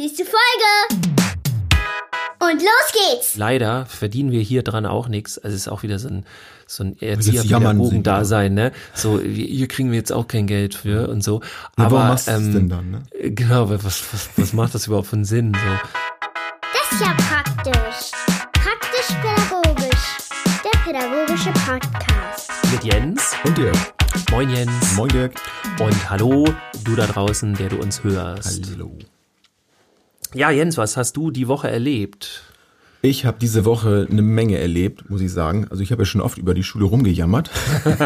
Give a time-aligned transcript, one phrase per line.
[0.00, 1.04] Nächste Folge!
[2.38, 3.36] Und los geht's!
[3.36, 5.36] Leider verdienen wir hier dran auch nichts.
[5.36, 6.24] Also es ist auch wieder so ein,
[6.66, 8.72] so ein Erzieher-Pädagogen-Dasein, ne?
[8.94, 11.42] So, hier kriegen wir jetzt auch kein Geld für und so.
[11.76, 13.02] Ja, Aber du ähm, das denn dann, ne?
[13.12, 15.52] Genau, was, was, was macht das überhaupt für einen Sinn?
[15.52, 15.88] So.
[16.72, 18.10] Das ist ja praktisch.
[18.54, 20.16] Praktisch-pädagogisch.
[20.64, 22.50] Der pädagogische Podcast.
[22.72, 23.34] Mit Jens.
[23.44, 23.72] Und dir.
[24.30, 24.94] Moin Jens.
[24.96, 25.34] Moin Dirk.
[25.78, 26.46] Und hallo,
[26.84, 28.62] du da draußen, der du uns hörst.
[28.72, 28.96] Hallo.
[30.34, 32.44] Ja, Jens, was hast du die Woche erlebt?
[33.02, 35.66] Ich habe diese Woche eine Menge erlebt, muss ich sagen.
[35.70, 37.50] Also ich habe ja schon oft über die Schule rumgejammert.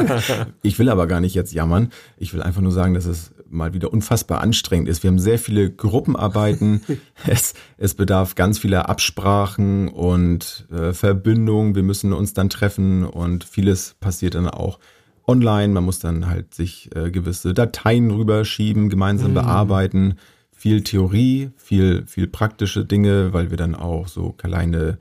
[0.62, 1.90] ich will aber gar nicht jetzt jammern.
[2.16, 5.02] Ich will einfach nur sagen, dass es mal wieder unfassbar anstrengend ist.
[5.02, 6.82] Wir haben sehr viele Gruppenarbeiten.
[7.26, 11.74] es, es bedarf ganz vieler Absprachen und äh, Verbindungen.
[11.74, 14.78] Wir müssen uns dann treffen und vieles passiert dann auch
[15.26, 15.72] online.
[15.72, 20.14] Man muss dann halt sich äh, gewisse Dateien rüberschieben, gemeinsam bearbeiten
[20.64, 24.96] viel Theorie, viel, viel praktische Dinge, weil wir dann auch so kleine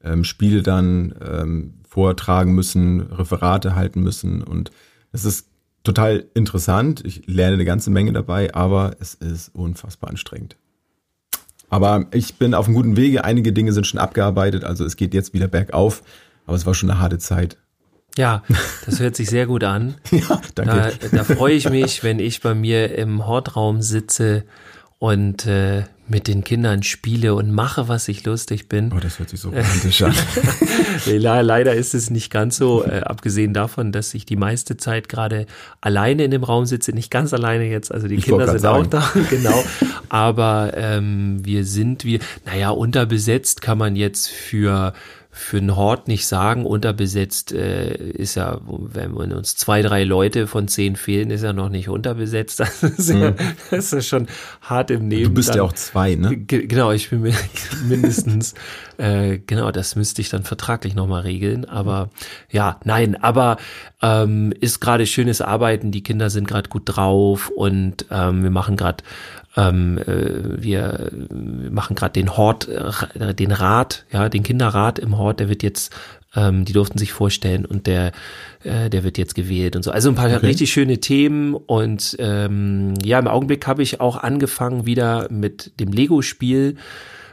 [0.00, 4.44] ähm, Spiele dann ähm, vortragen müssen, Referate halten müssen.
[4.44, 4.70] Und
[5.10, 5.48] es ist
[5.82, 7.04] total interessant.
[7.04, 10.56] Ich lerne eine ganze Menge dabei, aber es ist unfassbar anstrengend.
[11.68, 13.24] Aber ich bin auf einem guten Wege.
[13.24, 16.04] Einige Dinge sind schon abgearbeitet, also es geht jetzt wieder bergauf.
[16.46, 17.56] Aber es war schon eine harte Zeit.
[18.16, 18.44] Ja,
[18.86, 19.96] das hört sich sehr gut an.
[20.12, 21.08] Ja, Da, danke.
[21.10, 24.44] da freue ich mich, wenn ich bei mir im Hortraum sitze
[24.98, 28.92] und äh, mit den Kindern spiele und mache, was ich lustig bin.
[28.96, 30.14] Oh, das hört sich so romantisch an.
[31.06, 35.46] Leider ist es nicht ganz so, äh, abgesehen davon, dass ich die meiste Zeit gerade
[35.80, 38.86] alleine in dem Raum sitze, nicht ganz alleine jetzt, also die Ich Kinder sind auch
[38.86, 39.62] da, genau.
[40.08, 44.94] Aber ähm, wir sind, wir, naja, unterbesetzt kann man jetzt für
[45.38, 50.66] für einen Hort nicht sagen, unterbesetzt äh, ist ja, wenn uns zwei, drei Leute von
[50.68, 52.58] zehn fehlen, ist ja noch nicht unterbesetzt.
[52.80, 53.32] Das ist, ja,
[53.70, 54.26] das ist schon
[54.62, 55.04] hart im.
[55.06, 55.22] Mhm.
[55.24, 55.64] Du bist ja dann.
[55.66, 56.36] auch zwei, ne?
[56.36, 57.34] Ge- Genau, ich bin mi-
[57.88, 58.54] mindestens,
[58.98, 61.64] äh, genau, das müsste ich dann vertraglich nochmal regeln.
[61.64, 62.10] Aber
[62.50, 63.56] ja, nein, aber
[64.02, 68.76] ähm, ist gerade schönes Arbeiten, die Kinder sind gerade gut drauf und ähm, wir machen
[68.76, 69.04] gerade
[69.58, 71.10] ähm, äh, wir
[71.70, 75.92] machen gerade den Hort, äh, den Rat, ja, den Kinderrat im Hort, der wird jetzt,
[76.36, 78.12] ähm, die durften sich vorstellen und der,
[78.62, 79.90] äh, der wird jetzt gewählt und so.
[79.90, 84.86] Also ein paar richtig schöne Themen und ähm, ja, im Augenblick habe ich auch angefangen
[84.86, 86.76] wieder mit dem Lego-Spiel.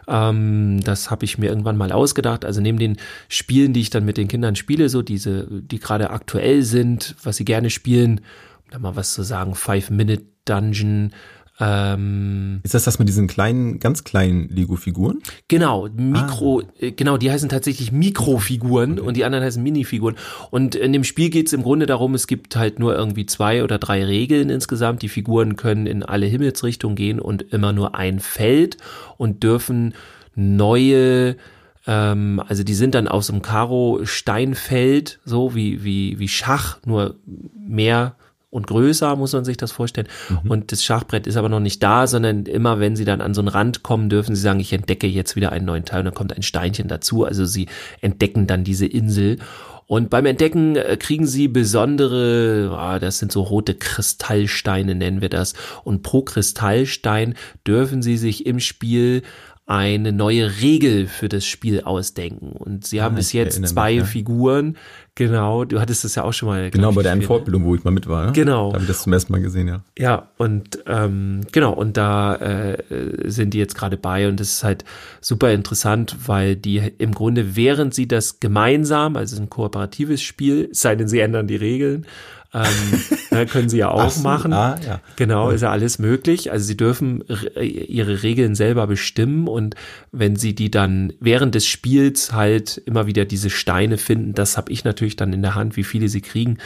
[0.07, 2.43] Ähm, das habe ich mir irgendwann mal ausgedacht.
[2.43, 2.97] Also neben den
[3.27, 7.37] Spielen, die ich dann mit den Kindern spiele, so diese, die gerade aktuell sind, was
[7.37, 8.21] sie gerne spielen,
[8.65, 11.11] um da mal was zu sagen, Five-Minute-Dungeon,
[11.59, 15.21] ähm, Ist das das mit diesen kleinen, ganz kleinen Lego-Figuren?
[15.47, 20.15] Genau, Mikro, äh, genau, die heißen tatsächlich Mikrofiguren und die anderen heißen Minifiguren.
[20.51, 23.63] Und in dem Spiel geht es im Grunde darum, es gibt halt nur irgendwie zwei
[23.63, 25.01] oder drei Regeln insgesamt.
[25.01, 28.77] Die Figuren können in alle Himmelsrichtungen gehen und immer nur ein Feld
[29.17, 29.93] und dürfen
[30.35, 31.37] neue
[31.87, 37.15] ähm, also die sind dann aus so einem Karo-Steinfeld, so wie, wie, wie Schach, nur
[37.55, 38.15] mehr
[38.55, 40.07] und größer, muss man sich das vorstellen.
[40.47, 43.41] Und das Schachbrett ist aber noch nicht da, sondern immer, wenn sie dann an so
[43.41, 46.13] einen Rand kommen, dürfen sie sagen, ich entdecke jetzt wieder einen neuen Teil und dann
[46.13, 47.25] kommt ein Steinchen dazu.
[47.25, 47.67] Also sie
[47.99, 49.39] entdecken dann diese Insel.
[49.87, 55.29] Und beim Entdecken äh, kriegen sie besondere, ah, das sind so rote Kristallsteine, nennen wir
[55.29, 55.53] das.
[55.83, 57.35] Und pro Kristallstein
[57.67, 59.21] dürfen sie sich im Spiel
[59.67, 62.51] eine neue Regel für das Spiel ausdenken.
[62.51, 64.03] Und sie haben Ah, bis jetzt erinnere mich, zwei ja.
[64.05, 64.77] Figuren.
[65.17, 66.69] Genau, du hattest das ja auch schon mal.
[66.71, 67.27] Genau, bei ich, der einen gespielt, ne?
[67.27, 68.25] Fortbildung, wo ich mal mit war.
[68.25, 68.31] Ne?
[68.33, 68.69] Genau.
[68.71, 69.81] Da habe ich das zum ersten Mal gesehen, ja.
[69.97, 72.77] Ja, und ähm, genau, und da äh,
[73.23, 74.83] sind die jetzt gerade bei und das ist halt
[75.21, 80.81] super interessant, weil die im Grunde, während sie das gemeinsam, also ein kooperatives Spiel, es
[80.81, 82.05] sei denn, sie ändern die Regeln,
[82.55, 83.01] ähm,
[83.31, 84.53] ne, können sie ja auch so, machen.
[84.53, 85.01] ah, ja.
[85.17, 86.51] Genau, ist ja alles möglich.
[86.51, 87.23] Also sie dürfen
[87.59, 89.75] ihre Regeln selber bestimmen und
[90.11, 94.71] wenn sie die dann während des Spiels halt immer wieder diese Steine finden, das habe
[94.71, 96.57] ich natürlich dann in der Hand, wie viele sie kriegen.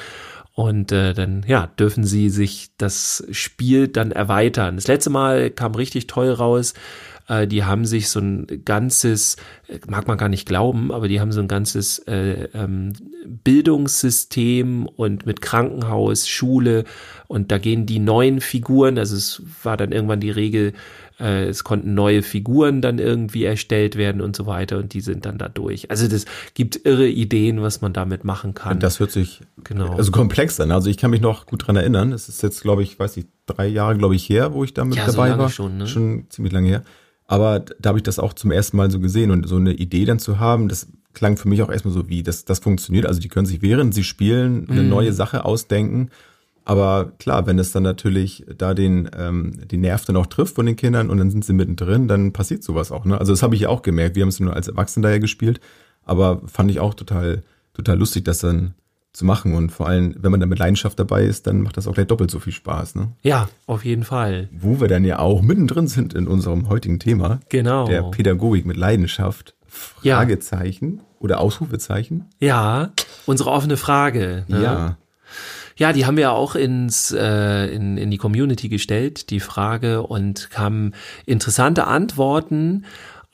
[0.54, 4.76] Und äh, dann ja dürfen sie sich das Spiel dann erweitern.
[4.76, 6.74] Das letzte Mal kam richtig toll raus.
[7.30, 9.38] Äh, die haben sich so ein ganzes,
[9.70, 12.92] äh, mag man gar nicht glauben, aber die haben so ein ganzes äh, ähm,
[13.74, 16.84] Bildungssystem und mit Krankenhaus, Schule
[17.28, 20.74] und da gehen die neuen Figuren, also es war dann irgendwann die Regel,
[21.20, 25.26] äh, es konnten neue Figuren dann irgendwie erstellt werden und so weiter und die sind
[25.26, 25.92] dann da durch.
[25.92, 26.26] Also das
[26.56, 28.80] gibt irre Ideen, was man damit machen kann.
[28.80, 29.94] Das hört sich Genau.
[29.96, 30.72] also komplex an.
[30.72, 32.12] Also ich kann mich noch gut dran erinnern.
[32.14, 34.86] Es ist jetzt, glaube ich, weiß ich, drei Jahre, glaube ich, her, wo ich da
[34.86, 35.50] mit Ja, so dabei lange war.
[35.50, 35.88] schon, ne?
[35.88, 36.84] Schon ziemlich lange her.
[37.32, 40.04] Aber da habe ich das auch zum ersten Mal so gesehen und so eine Idee
[40.06, 43.06] dann zu haben, das klang für mich auch erstmal so, wie das, das funktioniert.
[43.06, 44.90] Also die können sich während sie spielen eine Mhm.
[44.90, 46.10] neue Sache ausdenken.
[46.66, 50.66] Aber klar, wenn es dann natürlich da den, ähm, die Nerv dann auch trifft von
[50.66, 53.06] den Kindern und dann sind sie mittendrin, dann passiert sowas auch.
[53.06, 53.20] Ne?
[53.20, 54.16] Also das habe ich ja auch gemerkt.
[54.16, 55.60] Wir haben es nur als Erwachsene daher gespielt,
[56.06, 57.44] aber fand ich auch total,
[57.76, 58.74] total lustig, das dann
[59.20, 59.54] zu machen.
[59.54, 62.08] Und vor allem, wenn man da mit Leidenschaft dabei ist, dann macht das auch gleich
[62.08, 62.96] doppelt so viel Spaß.
[62.96, 63.10] Ne?
[63.22, 64.50] Ja, auf jeden Fall.
[64.52, 67.40] Wo wir dann ja auch mittendrin sind in unserem heutigen Thema.
[67.50, 67.88] Genau.
[67.88, 69.54] Der Pädagogik mit Leidenschaft.
[69.68, 71.04] Fragezeichen ja.
[71.20, 72.26] oder Ausrufezeichen?
[72.40, 72.92] Ja,
[73.28, 74.46] unsere offene Frage.
[74.48, 74.64] Ne?
[74.64, 74.98] Ja.
[75.78, 80.50] Ja, die haben wir auch ins, äh, in, in die Community gestellt, die Frage, und
[80.50, 80.94] kamen
[81.26, 82.84] interessante Antworten.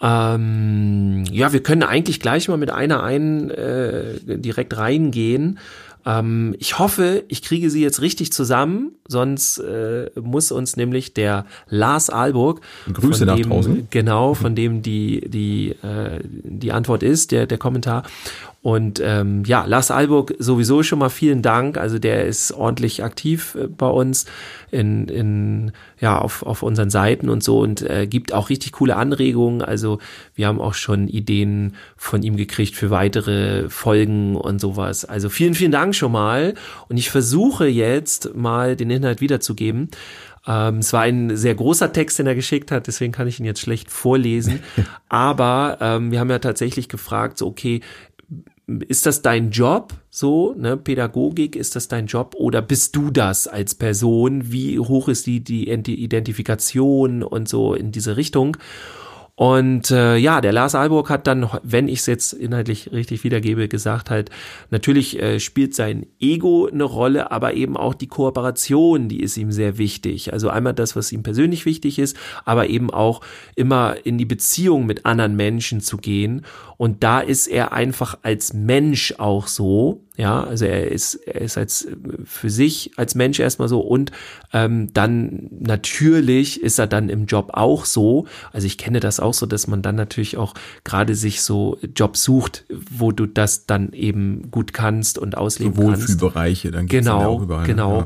[0.01, 5.59] Ähm, ja, wir können eigentlich gleich mal mit einer ein äh, direkt reingehen.
[6.06, 11.45] Ähm, ich hoffe, ich kriege sie jetzt richtig zusammen, sonst äh, muss uns nämlich der
[11.68, 12.62] Lars Alburg,
[12.94, 13.88] Grüße nach dem, draußen.
[13.89, 18.03] genau, von dem die die äh, die Antwort ist, der der Kommentar.
[18.66, 21.78] Und ähm, ja, Lars Alburg sowieso schon mal vielen Dank.
[21.78, 24.26] Also der ist ordentlich aktiv äh, bei uns
[24.72, 28.96] in, in ja auf, auf unseren Seiten und so und äh, gibt auch richtig coole
[28.96, 29.62] Anregungen.
[29.62, 30.00] Also
[30.34, 35.06] wir haben auch schon Ideen von ihm gekriegt für weitere Folgen und sowas.
[35.06, 36.56] Also vielen, vielen Dank schon mal.
[36.90, 39.92] Und ich versuche jetzt mal den Inhalt wiederzugeben.
[40.48, 43.46] Ähm, es war ein sehr großer Text, den er geschickt hat, deswegen kann ich ihn
[43.46, 44.62] jetzt schlecht vorlesen.
[45.10, 47.82] Aber ähm, wir haben ja tatsächlich gefragt, so okay,
[48.68, 53.48] ist das dein Job so, ne, Pädagogik, ist das dein Job oder bist du das
[53.48, 54.52] als Person?
[54.52, 58.58] Wie hoch ist die, die Identifikation und so in diese Richtung?
[59.38, 63.68] Und äh, ja, der Lars Alburg hat dann, wenn ich es jetzt inhaltlich richtig wiedergebe,
[63.68, 64.30] gesagt halt,
[64.70, 69.52] natürlich äh, spielt sein Ego eine Rolle, aber eben auch die Kooperation, die ist ihm
[69.52, 70.32] sehr wichtig.
[70.32, 72.16] Also einmal das, was ihm persönlich wichtig ist,
[72.46, 73.20] aber eben auch
[73.56, 76.46] immer in die Beziehung mit anderen Menschen zu gehen.
[76.78, 81.58] Und da ist er einfach als Mensch auch so, ja, also er ist, er ist
[81.58, 81.88] als
[82.26, 84.12] für sich als Mensch erstmal so und
[84.54, 88.26] ähm, dann natürlich ist er dann im Job auch so.
[88.54, 90.54] Also ich kenne das auch so, dass man dann natürlich auch
[90.84, 95.82] gerade sich so Jobs sucht, wo du das dann eben gut kannst und ausleben so
[95.82, 96.02] kannst.
[96.02, 97.66] Wohlfühlbereiche, dann geht's genau, dann auch überall.
[97.66, 98.00] Genau.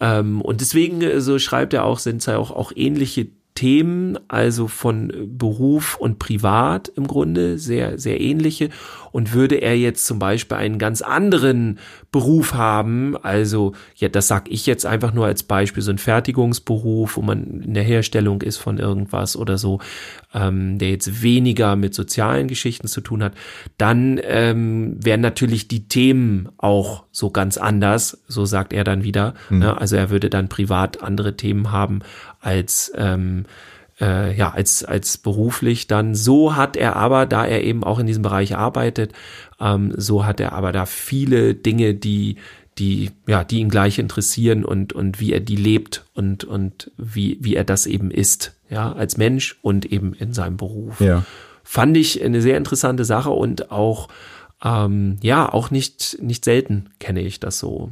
[0.00, 0.18] Ja.
[0.18, 4.18] Ähm, und deswegen, äh, so schreibt er auch, sind es ja auch, auch ähnliche Themen,
[4.28, 8.70] also von Beruf und Privat im Grunde, sehr, sehr ähnliche.
[9.12, 11.78] Und würde er jetzt zum Beispiel einen ganz anderen
[12.10, 17.16] Beruf haben, also ja, das sag ich jetzt einfach nur als Beispiel, so ein Fertigungsberuf,
[17.16, 19.80] wo man in der Herstellung ist von irgendwas oder so,
[20.34, 23.34] ähm, der jetzt weniger mit sozialen Geschichten zu tun hat,
[23.78, 29.34] dann ähm, wären natürlich die Themen auch so ganz anders, so sagt er dann wieder.
[29.50, 29.58] Mhm.
[29.60, 29.76] Ne?
[29.78, 32.00] Also er würde dann privat andere Themen haben
[32.40, 33.44] als ähm,
[34.02, 36.14] äh, ja als als beruflich dann.
[36.14, 39.12] So hat er aber, da er eben auch in diesem Bereich arbeitet,
[39.60, 42.36] ähm, so hat er aber da viele Dinge, die
[42.78, 47.38] die ja die ihn gleich interessieren und und wie er die lebt und und wie
[47.40, 51.24] wie er das eben ist ja als Mensch und eben in seinem Beruf ja.
[51.62, 54.08] fand ich eine sehr interessante Sache und auch
[54.64, 57.90] ähm, ja auch nicht nicht selten kenne ich das so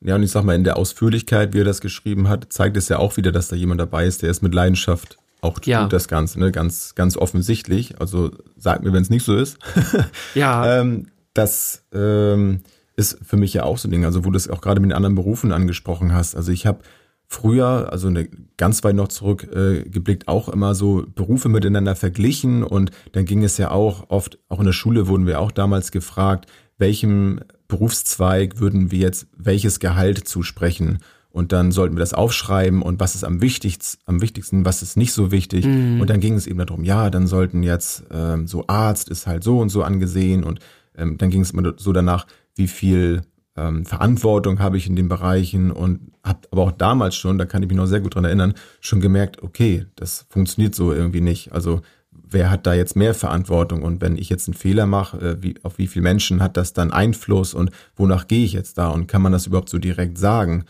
[0.00, 2.88] ja, und ich sag mal, in der Ausführlichkeit, wie er das geschrieben hat, zeigt es
[2.88, 5.86] ja auch wieder, dass da jemand dabei ist, der es mit Leidenschaft auch tut, ja.
[5.86, 6.52] das Ganze, ne?
[6.52, 8.00] ganz, ganz offensichtlich.
[8.00, 9.58] Also sag mir, wenn es nicht so ist.
[10.34, 10.80] ja.
[10.80, 12.60] ähm, das ähm,
[12.96, 14.90] ist für mich ja auch so ein Ding, also wo du es auch gerade mit
[14.90, 16.34] den anderen Berufen angesprochen hast.
[16.34, 16.80] Also ich habe
[17.28, 22.64] früher, also eine, ganz weit noch zurück äh, geblickt, auch immer so Berufe miteinander verglichen
[22.64, 25.92] und dann ging es ja auch oft, auch in der Schule wurden wir auch damals
[25.92, 30.98] gefragt, welchem Berufszweig würden wir jetzt welches Gehalt zusprechen?
[31.38, 34.96] Und dann sollten wir das aufschreiben und was ist am wichtigsten, am wichtigsten, was ist
[34.96, 35.66] nicht so wichtig.
[35.66, 36.00] Mhm.
[36.00, 39.44] Und dann ging es eben darum, ja, dann sollten jetzt ähm, so Arzt ist halt
[39.44, 40.58] so und so angesehen und
[40.96, 42.26] ähm, dann ging es immer so danach,
[42.56, 43.22] wie viel
[43.54, 47.62] ähm, Verantwortung habe ich in den Bereichen und habe aber auch damals schon, da kann
[47.62, 51.52] ich mich noch sehr gut dran erinnern, schon gemerkt, okay, das funktioniert so irgendwie nicht.
[51.52, 55.36] Also wer hat da jetzt mehr Verantwortung und wenn ich jetzt einen Fehler mache, äh,
[55.40, 58.88] wie, auf wie viele Menschen hat das dann Einfluss und wonach gehe ich jetzt da
[58.88, 60.64] und kann man das überhaupt so direkt sagen?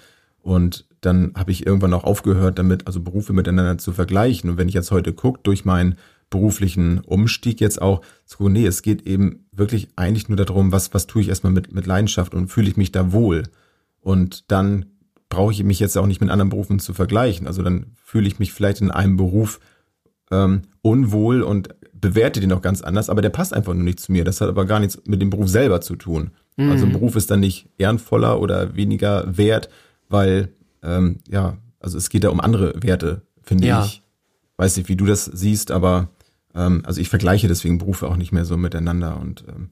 [0.48, 4.48] Und dann habe ich irgendwann auch aufgehört, damit also Berufe miteinander zu vergleichen.
[4.48, 5.96] Und wenn ich jetzt heute gucke, durch meinen
[6.30, 10.94] beruflichen Umstieg jetzt auch zu gucken, nee, es geht eben wirklich eigentlich nur darum, was,
[10.94, 13.42] was tue ich erstmal mit, mit Leidenschaft und fühle ich mich da wohl.
[14.00, 14.86] Und dann
[15.28, 17.46] brauche ich mich jetzt auch nicht mit anderen Berufen zu vergleichen.
[17.46, 19.60] Also dann fühle ich mich vielleicht in einem Beruf
[20.30, 24.12] ähm, unwohl und bewerte den auch ganz anders, aber der passt einfach nur nicht zu
[24.12, 24.24] mir.
[24.24, 26.30] Das hat aber gar nichts mit dem Beruf selber zu tun.
[26.56, 26.70] Mhm.
[26.70, 29.68] Also ein Beruf ist dann nicht ehrenvoller oder weniger wert,
[30.08, 33.84] weil ähm, ja, also es geht da um andere Werte, finde ja.
[33.84, 34.02] ich.
[34.56, 36.08] Weiß nicht, wie du das siehst, aber
[36.54, 39.70] ähm, also ich vergleiche deswegen Berufe auch nicht mehr so miteinander und ähm,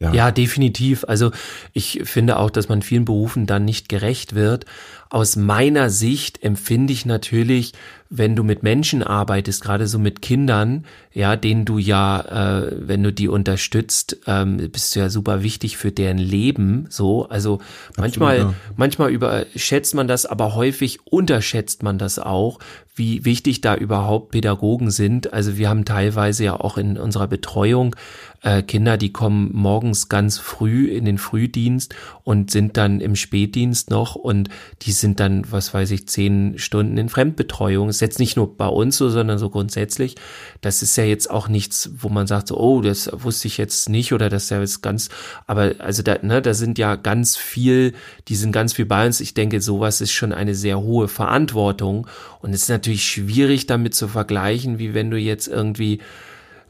[0.00, 0.14] Ja.
[0.14, 1.04] ja, definitiv.
[1.06, 1.30] Also
[1.74, 4.64] ich finde auch, dass man vielen Berufen dann nicht gerecht wird.
[5.10, 7.72] Aus meiner Sicht empfinde ich natürlich,
[8.08, 13.02] wenn du mit Menschen arbeitest, gerade so mit Kindern, ja, denen du ja, äh, wenn
[13.02, 16.86] du die unterstützt, ähm, bist du ja super wichtig für deren Leben.
[16.88, 17.60] So, also
[17.96, 18.54] manchmal, ja.
[18.76, 22.58] manchmal überschätzt man das, aber häufig unterschätzt man das auch,
[22.94, 25.32] wie wichtig da überhaupt Pädagogen sind.
[25.32, 27.96] Also wir haben teilweise ja auch in unserer Betreuung
[28.42, 31.94] äh, Kinder, die kommen morgens ganz früh in den Frühdienst
[32.24, 34.48] und sind dann im Spätdienst noch und
[34.82, 37.88] die sind dann, was weiß ich, zehn Stunden in Fremdbetreuung.
[37.88, 40.16] ist jetzt nicht nur bei uns so, sondern so grundsätzlich.
[40.62, 43.88] Das ist ja jetzt auch nichts, wo man sagt, so, oh, das wusste ich jetzt
[43.88, 45.10] nicht oder das ist ja jetzt ganz,
[45.46, 47.92] aber also da, ne, da sind ja ganz viel,
[48.28, 49.20] die sind ganz viel bei uns.
[49.20, 52.06] Ich denke, sowas ist schon eine sehr hohe Verantwortung
[52.40, 56.00] und es ist natürlich schwierig damit zu vergleichen, wie wenn du jetzt irgendwie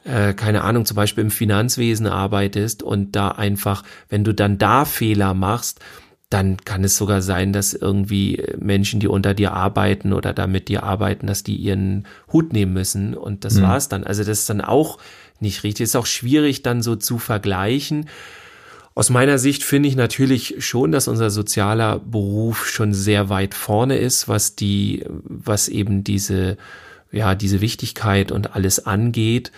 [0.04, 4.84] äh, keine Ahnung, zum Beispiel im Finanzwesen arbeitest und da einfach, wenn du dann da
[4.84, 5.80] Fehler machst,
[6.30, 10.68] dann kann es sogar sein, dass irgendwie Menschen, die unter dir arbeiten oder da mit
[10.68, 13.62] dir arbeiten, dass die ihren Hut nehmen müssen und das Mhm.
[13.62, 14.04] war's dann.
[14.04, 14.98] Also das ist dann auch
[15.40, 15.84] nicht richtig.
[15.84, 18.08] Ist auch schwierig dann so zu vergleichen.
[18.94, 23.96] Aus meiner Sicht finde ich natürlich schon, dass unser sozialer Beruf schon sehr weit vorne
[23.98, 26.58] ist, was die, was eben diese,
[27.10, 29.50] ja, diese Wichtigkeit und alles angeht.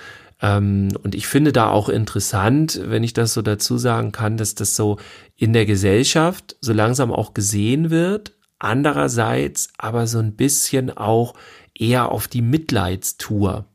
[0.42, 4.54] Ähm, und ich finde da auch interessant, wenn ich das so dazu sagen kann, dass
[4.54, 4.98] das so
[5.36, 8.32] in der Gesellschaft so langsam auch gesehen wird.
[8.58, 11.34] Andererseits aber so ein bisschen auch
[11.78, 13.66] eher auf die Mitleidstour.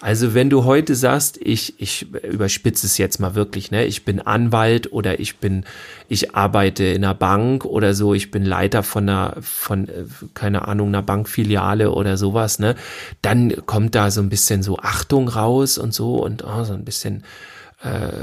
[0.00, 4.20] Also wenn du heute sagst, ich, ich überspitze es jetzt mal wirklich, ne, ich bin
[4.20, 5.64] Anwalt oder ich bin,
[6.08, 10.04] ich arbeite in einer Bank oder so, ich bin Leiter von einer, von, äh,
[10.34, 12.74] keine Ahnung, einer Bankfiliale oder sowas, ne,
[13.22, 16.84] dann kommt da so ein bisschen so Achtung raus und so und oh, so ein
[16.84, 17.24] bisschen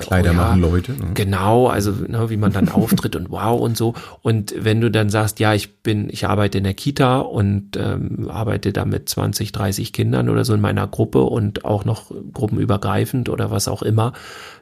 [0.01, 0.39] Kleider oh ja.
[0.39, 0.91] machen Leute.
[0.93, 1.11] Ne?
[1.13, 3.93] Genau, also ne, wie man dann auftritt und wow und so.
[4.21, 8.29] Und wenn du dann sagst, ja, ich bin, ich arbeite in der Kita und ähm,
[8.29, 13.29] arbeite da mit 20, 30 Kindern oder so in meiner Gruppe und auch noch gruppenübergreifend
[13.29, 14.13] oder was auch immer,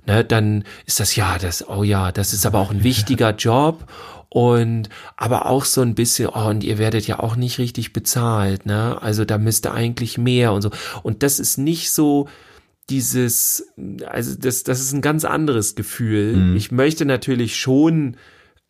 [0.06, 3.86] ne, dann ist das ja, das, oh ja, das ist aber auch ein wichtiger Job
[4.34, 8.66] und aber auch so ein bisschen, oh, und ihr werdet ja auch nicht richtig bezahlt,
[8.66, 8.98] ne?
[9.02, 10.72] Also da müsste eigentlich mehr und so.
[11.04, 12.30] Und das ist nicht so
[12.92, 13.74] dieses,
[14.06, 16.56] also das, das ist ein ganz anderes Gefühl.
[16.56, 18.18] Ich möchte natürlich schon,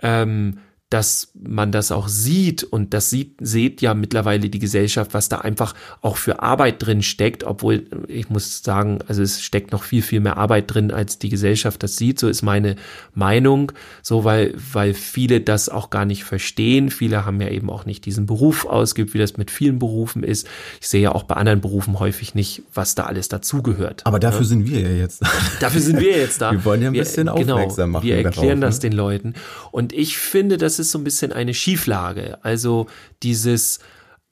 [0.01, 0.59] ähm,
[0.91, 5.37] dass man das auch sieht und das sieht, seht ja mittlerweile die Gesellschaft, was da
[5.37, 10.01] einfach auch für Arbeit drin steckt, obwohl ich muss sagen, also es steckt noch viel,
[10.01, 12.19] viel mehr Arbeit drin, als die Gesellschaft das sieht.
[12.19, 12.75] So ist meine
[13.13, 13.71] Meinung.
[14.01, 16.91] So, weil, weil viele das auch gar nicht verstehen.
[16.91, 20.45] Viele haben ja eben auch nicht diesen Beruf ausgeübt, wie das mit vielen Berufen ist.
[20.81, 24.05] Ich sehe ja auch bei anderen Berufen häufig nicht, was da alles dazugehört.
[24.05, 25.23] Aber dafür sind wir ja jetzt.
[25.61, 26.51] Dafür sind wir jetzt da.
[26.61, 28.89] Wir wollen ja ein bisschen aufmerksam machen Wir erklären darauf, das ne?
[28.89, 29.33] den Leuten.
[29.71, 32.43] Und ich finde, das ist so ein bisschen eine Schieflage.
[32.43, 32.87] Also
[33.23, 33.79] dieses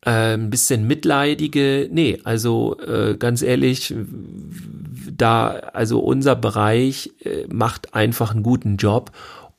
[0.06, 3.94] äh, ein bisschen mitleidige, nee, also äh, ganz ehrlich,
[5.16, 9.12] da, also unser Bereich äh, macht einfach einen guten Job.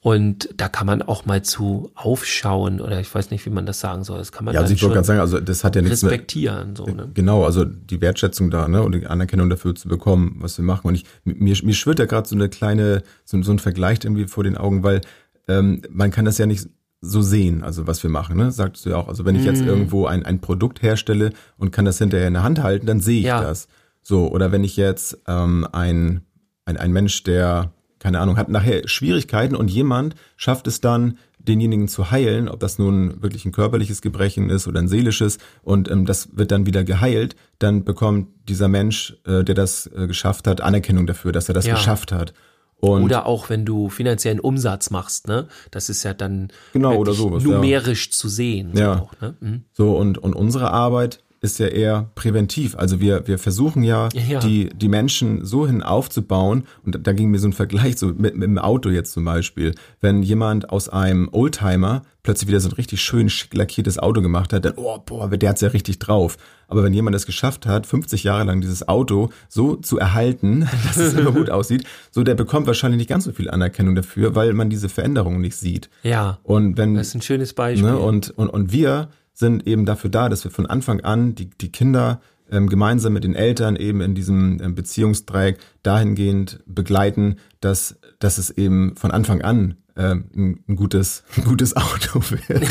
[0.03, 3.81] Und da kann man auch mal zu aufschauen oder ich weiß nicht, wie man das
[3.81, 4.17] sagen soll.
[4.17, 6.13] Das kann man Ja, also ich wollte gerade sagen, also das hat ja nichts mehr.
[6.13, 6.75] respektieren.
[6.75, 7.11] So, ne?
[7.13, 10.89] Genau, also die Wertschätzung da, ne, und die Anerkennung dafür zu bekommen, was wir machen.
[10.89, 14.27] Und ich, mir, mir schwirrt da gerade so eine kleine, so, so ein Vergleich irgendwie
[14.27, 15.03] vor den Augen, weil
[15.49, 16.67] ähm, man kann das ja nicht
[17.03, 18.53] so sehen, also was wir machen, ne?
[18.53, 19.09] Sagtest du ja auch.
[19.09, 19.49] Also wenn ich Mhm.
[19.49, 23.01] jetzt irgendwo ein, ein Produkt herstelle und kann das hinterher in der Hand halten, dann
[23.01, 23.41] sehe ich Ja.
[23.41, 23.69] das.
[24.03, 26.21] So, oder wenn ich jetzt ähm, ein,
[26.67, 31.89] ein, ein Mensch, der, keine Ahnung, hat nachher Schwierigkeiten und jemand schafft es dann, denjenigen
[31.89, 36.05] zu heilen, ob das nun wirklich ein körperliches Gebrechen ist oder ein seelisches, und ähm,
[36.05, 40.61] das wird dann wieder geheilt, dann bekommt dieser Mensch, äh, der das äh, geschafft hat,
[40.61, 41.75] Anerkennung dafür, dass er das Ja.
[41.77, 42.35] geschafft hat.
[42.81, 45.49] Und Oder auch wenn du finanziellen Umsatz machst, ne?
[45.71, 47.51] Das ist ja dann Genau, oder sowas, ja.
[47.51, 48.71] numerisch zu sehen.
[48.75, 49.01] so Ja.
[49.01, 49.37] Auch, ne?
[49.41, 49.65] Mhm.
[49.73, 52.77] So, und, und unsere Arbeit ist ja eher präventiv.
[52.77, 54.41] Also wir, wir versuchen ja, Ja.
[54.41, 56.65] Die, die Menschen so hin aufzubauen.
[56.85, 59.75] Und da ging mir so ein Vergleich so mit, mit dem Auto jetzt zum Beispiel.
[60.01, 64.53] Wenn jemand aus einem Oldtimer plötzlich wieder so ein richtig schön schick lackiertes Auto gemacht
[64.53, 66.37] hat, dann, oh, boah, der hat's ja richtig drauf.
[66.71, 70.97] Aber wenn jemand es geschafft hat, 50 Jahre lang dieses Auto so zu erhalten, dass
[70.97, 74.53] es immer gut aussieht, so der bekommt wahrscheinlich nicht ganz so viel Anerkennung dafür, weil
[74.55, 75.91] man diese Veränderungen nicht sieht.
[76.03, 76.39] Ja.
[76.43, 77.91] Und wenn Das ist ein schönes Beispiel.
[77.91, 77.99] Ne?
[77.99, 81.73] Und, und, und wir sind eben dafür da, dass wir von Anfang an die, die
[81.73, 88.39] Kinder ähm, gemeinsam mit den Eltern eben in diesem ähm, Beziehungsdreieck dahingehend begleiten, dass, dass
[88.39, 92.65] es eben von Anfang an ähm, ein, ein, gutes, ein gutes Auto wird.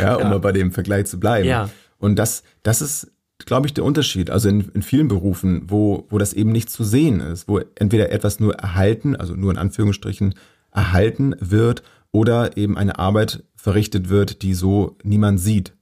[0.00, 1.48] ja, um mal bei dem Vergleich zu bleiben.
[1.48, 1.70] Ja.
[1.98, 3.12] Und das, das ist
[3.44, 4.30] glaube ich, der Unterschied.
[4.30, 8.10] Also in, in vielen Berufen, wo, wo das eben nicht zu sehen ist, wo entweder
[8.10, 10.34] etwas nur erhalten, also nur in Anführungsstrichen
[10.72, 15.74] erhalten wird oder eben eine Arbeit verrichtet wird, die so niemand sieht.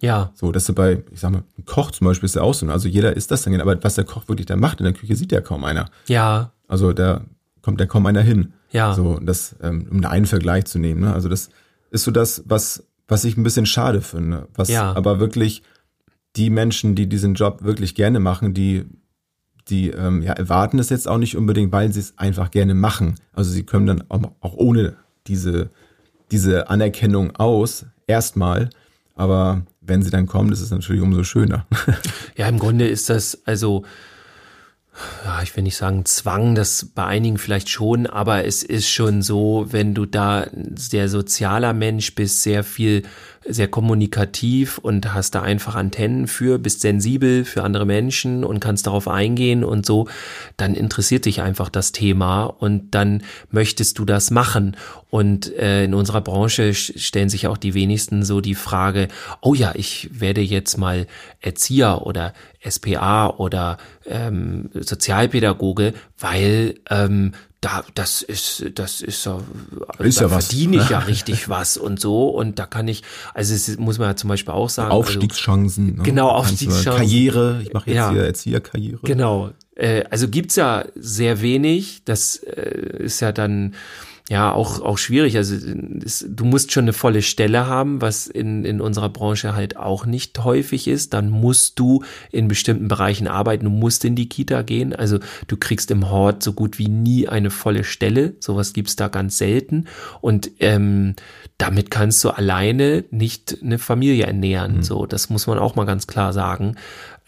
[0.00, 0.30] Ja.
[0.34, 2.66] So, das ist bei, ich sag mal, ein Koch zum Beispiel ist ja auch so.
[2.68, 5.14] Also jeder ist das dann, aber was der Koch wirklich da macht in der Küche,
[5.14, 5.90] sieht ja kaum einer.
[6.06, 6.52] Ja.
[6.68, 7.22] Also da
[7.62, 8.52] kommt ja kaum einer hin.
[8.72, 8.94] Ja.
[8.94, 11.00] So, das, ähm, um einen Vergleich zu nehmen.
[11.00, 11.12] Ne?
[11.12, 11.50] Also das
[11.90, 14.48] ist so das, was, was ich ein bisschen schade finde.
[14.54, 14.94] Was Ja.
[14.94, 15.62] aber wirklich
[16.36, 18.84] die Menschen, die diesen Job wirklich gerne machen, die,
[19.68, 23.16] die ähm, ja, erwarten es jetzt auch nicht unbedingt, weil sie es einfach gerne machen.
[23.32, 24.94] Also sie können dann auch, auch ohne
[25.26, 25.70] diese,
[26.30, 28.70] diese Anerkennung aus, erstmal.
[29.16, 31.66] Aber wenn sie dann kommen, ist es natürlich umso schöner.
[32.36, 33.84] Ja, im Grunde ist das also,
[35.24, 39.22] ja, ich will nicht sagen Zwang, das bei einigen vielleicht schon, aber es ist schon
[39.22, 43.02] so, wenn du da sehr sozialer Mensch bist, sehr viel,
[43.46, 48.86] sehr kommunikativ und hast da einfach Antennen für, bist sensibel für andere Menschen und kannst
[48.86, 50.08] darauf eingehen und so,
[50.56, 54.76] dann interessiert dich einfach das Thema und dann möchtest du das machen.
[55.08, 59.08] Und äh, in unserer Branche stellen sich auch die wenigsten so die Frage,
[59.40, 61.06] oh ja, ich werde jetzt mal
[61.40, 62.34] Erzieher oder
[62.68, 69.42] SPA oder ähm, Sozialpädagoge, weil ähm, da das ist das ist so
[69.98, 70.46] Ist da ja was.
[70.46, 73.02] verdiene ich ja richtig was und so und da kann ich
[73.34, 75.96] also es muss man ja zum Beispiel auch sagen also, Aufstiegschancen.
[75.96, 76.02] Ne?
[76.02, 76.92] Genau, Aufstiegschancen.
[76.92, 78.10] Karriere, ich mache jetzt Ja.
[78.12, 79.00] hier Erzieherkarriere.
[79.02, 79.50] Genau.
[79.74, 82.02] Äh, also gibt's ja sehr wenig.
[82.04, 83.74] Das äh, ist ja dann
[84.30, 85.36] ja auch auch schwierig.
[85.36, 85.56] Also
[86.04, 90.06] es, du musst schon eine volle Stelle haben, was in in unserer Branche halt auch
[90.06, 91.14] nicht häufig ist.
[91.14, 93.64] Dann musst du in bestimmten Bereichen arbeiten.
[93.64, 94.94] Du musst in die Kita gehen.
[94.94, 95.18] Also
[95.48, 98.34] du kriegst im Hort so gut wie nie eine volle Stelle.
[98.38, 99.86] Sowas gibt's da ganz selten.
[100.20, 101.16] Und ähm,
[101.58, 104.84] damit kannst du alleine nicht eine Familie ernähren.
[104.84, 106.76] So, das muss man auch mal ganz klar sagen.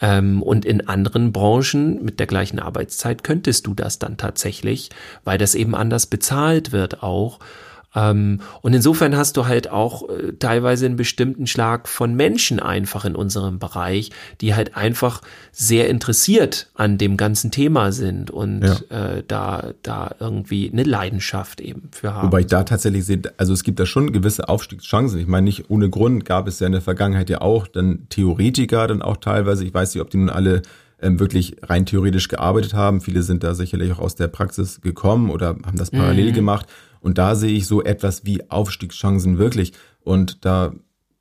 [0.02, 4.90] Ähm, und in anderen Branchen mit der gleichen Arbeitszeit könntest du das dann tatsächlich,
[5.24, 7.38] weil das eben anders bezahlt wird auch.
[7.94, 13.04] Ähm, und insofern hast du halt auch äh, teilweise einen bestimmten Schlag von Menschen einfach
[13.04, 15.20] in unserem Bereich, die halt einfach
[15.52, 21.88] sehr interessiert an dem ganzen Thema sind und äh, da, da irgendwie eine Leidenschaft eben
[21.92, 22.28] für haben.
[22.28, 25.20] Wobei ich da tatsächlich sehe, also es gibt da schon gewisse Aufstiegschancen.
[25.20, 28.86] Ich meine, nicht ohne Grund gab es ja in der Vergangenheit ja auch dann Theoretiker,
[28.86, 30.62] dann auch teilweise, ich weiß nicht, ob die nun alle
[31.02, 33.00] ähm, wirklich rein theoretisch gearbeitet haben.
[33.00, 36.66] Viele sind da sicherlich auch aus der Praxis gekommen oder haben das parallel gemacht.
[37.02, 39.72] Und da sehe ich so etwas wie Aufstiegschancen wirklich.
[40.00, 40.72] Und da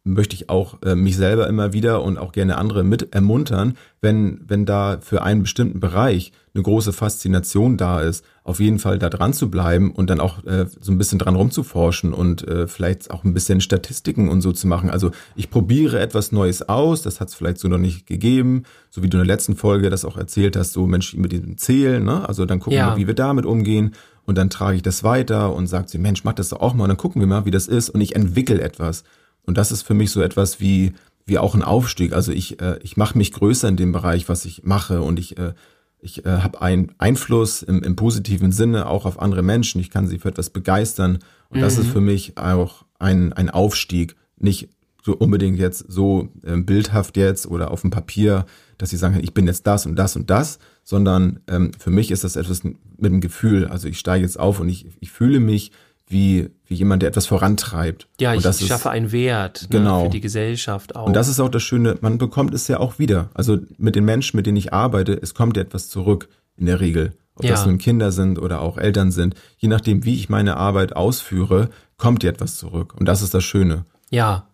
[0.04, 4.42] möchte ich auch äh, mich selber immer wieder und auch gerne andere mit ermuntern, wenn,
[4.48, 9.10] wenn da für einen bestimmten Bereich eine große Faszination da ist, auf jeden Fall da
[9.12, 13.12] dran zu bleiben und dann auch äh, so ein bisschen dran rumzuforschen und äh, vielleicht
[13.12, 14.90] auch ein bisschen Statistiken und so zu machen.
[14.90, 19.04] Also ich probiere etwas Neues aus, das hat es vielleicht so noch nicht gegeben, so
[19.04, 22.04] wie du in der letzten Folge das auch erzählt hast, so Mensch mit diesem Zählen,
[22.04, 22.28] ne?
[22.28, 22.96] also dann gucken Ja.
[22.96, 23.94] wir, wie wir damit umgehen
[24.26, 26.84] und dann trage ich das weiter und sagt sie, Mensch, mach das doch auch mal
[26.84, 29.04] und dann gucken wir mal, wie das ist und ich entwickle etwas.
[29.44, 30.94] Und das ist für mich so etwas wie,
[31.26, 32.14] wie auch ein Aufstieg.
[32.14, 35.38] Also ich, äh, ich mache mich größer in dem Bereich, was ich mache und ich,
[35.38, 35.54] äh,
[36.00, 39.82] ich äh, habe einen Einfluss im, im positiven Sinne auch auf andere Menschen.
[39.82, 44.16] Ich kann sie für etwas begeistern und das ist für mich auch ein, ein Aufstieg.
[44.38, 44.70] Nicht
[45.02, 48.46] so unbedingt jetzt so ähm, bildhaft jetzt oder auf dem Papier,
[48.78, 52.12] dass sie sagen, ich bin jetzt das und das und das, sondern ähm, für mich
[52.12, 53.68] ist das etwas mit dem Gefühl.
[53.68, 55.72] Also ich steige jetzt auf und ich, ich fühle mich
[56.08, 58.08] wie, wie jemand, der etwas vorantreibt.
[58.20, 60.00] ja, ich das ist- schaffe einen Wert Genau.
[60.00, 61.08] ne, für die Gesellschaft auch.
[61.08, 63.30] und das ist auch das Schöne, man bekommt es ja auch wieder.
[63.34, 66.80] Also mit den Menschen, mit denen ich arbeite, es kommt ja etwas zurück in der
[66.82, 67.14] Regel.
[67.36, 67.52] Ob Ja.
[67.52, 69.36] das nun Kinder sind oder auch Eltern sind.
[69.58, 72.94] Je nachdem, wie ich meine Arbeit ausführe, kommt ja etwas zurück.
[73.00, 73.86] Und das ist das Schöne.
[74.10, 74.48] Ja.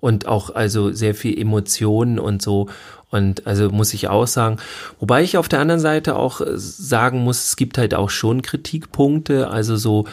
[0.00, 2.68] Und auch also sehr viel Emotionen und so.
[3.10, 4.58] Und also muss ich auch sagen,
[5.00, 8.42] wobei ich auf der anderen Seite auch äh, sagen muss, es gibt halt auch schon
[8.42, 10.04] Kritikpunkte, also so,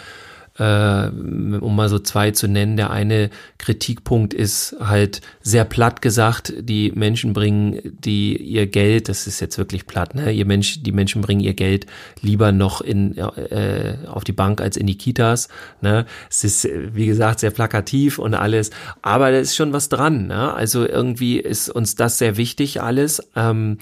[0.58, 2.78] äh, um mal so zwei zu nennen.
[2.78, 9.28] Der eine Kritikpunkt ist halt sehr platt gesagt, die Menschen bringen die ihr Geld, das
[9.28, 10.32] ist jetzt wirklich platt, ne?
[10.32, 11.86] Ihr Mensch, die Menschen bringen ihr Geld
[12.22, 15.50] lieber noch in äh, auf die Bank als in die Kitas.
[15.82, 16.06] Ne?
[16.30, 20.28] Es ist, wie gesagt, sehr plakativ und alles, aber da ist schon was dran.
[20.28, 20.54] Ne?
[20.54, 23.22] Also irgendwie ist uns das sehr wichtig alles.
[23.36, 23.78] Ähm,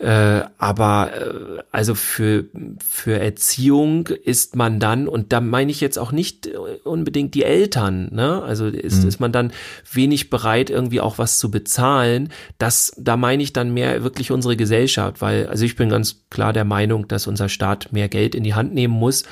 [0.00, 2.46] äh, aber äh, also für,
[2.84, 7.44] für Erziehung ist man dann, und da meine ich jetzt auch nicht äh, unbedingt die
[7.44, 8.42] Eltern, ne?
[8.42, 9.52] Also ist, ist man dann
[9.92, 12.30] wenig bereit, irgendwie auch was zu bezahlen.
[12.58, 16.52] Das, da meine ich dann mehr wirklich unsere Gesellschaft, weil, also ich bin ganz klar
[16.52, 19.22] der Meinung, dass unser Staat mehr Geld in die Hand nehmen muss.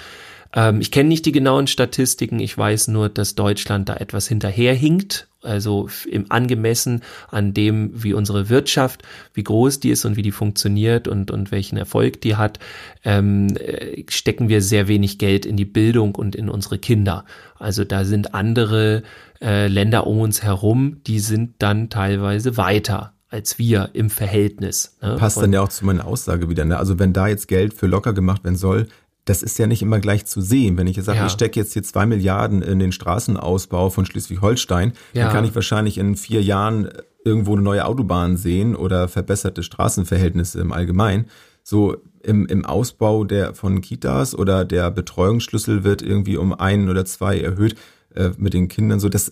[0.54, 5.26] Ähm, ich kenne nicht die genauen Statistiken, ich weiß nur, dass Deutschland da etwas hinterherhinkt
[5.42, 9.02] Also im angemessen an dem, wie unsere Wirtschaft,
[9.34, 12.58] wie groß die ist und wie die funktioniert und, und welchen Erfolg die hat,
[13.04, 17.24] ähm, äh, stecken wir sehr wenig Geld in die Bildung und in unsere Kinder.
[17.58, 19.02] Also da sind andere
[19.40, 24.98] äh, Länder um uns herum, die sind dann teilweise weiter als wir im Verhältnis.
[25.00, 25.16] Ne?
[25.18, 26.66] Passt dann ja auch zu meiner Aussage wieder.
[26.66, 26.76] Ne?
[26.76, 28.88] Also wenn da jetzt Geld für locker gemacht werden soll,
[29.24, 30.76] das ist ja nicht immer gleich zu sehen.
[30.76, 31.26] Wenn ich jetzt sage, ja.
[31.26, 35.24] ich stecke jetzt hier zwei Milliarden in den Straßenausbau von Schleswig-Holstein, ja.
[35.24, 36.88] dann kann ich wahrscheinlich in vier Jahren
[37.24, 41.26] irgendwo eine neue Autobahn sehen oder verbesserte Straßenverhältnisse im Allgemeinen.
[41.62, 47.04] So im, im Ausbau der von Kitas oder der Betreuungsschlüssel wird irgendwie um ein oder
[47.04, 47.76] zwei erhöht
[48.16, 48.98] äh, mit den Kindern.
[48.98, 49.30] So das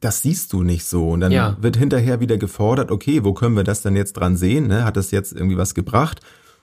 [0.00, 1.10] das siehst du nicht so.
[1.10, 1.56] Und dann ja.
[1.60, 4.66] wird hinterher wieder gefordert, okay, wo können wir das denn jetzt dran sehen?
[4.66, 4.84] Ne?
[4.84, 6.20] Hat das jetzt irgendwie was gebracht?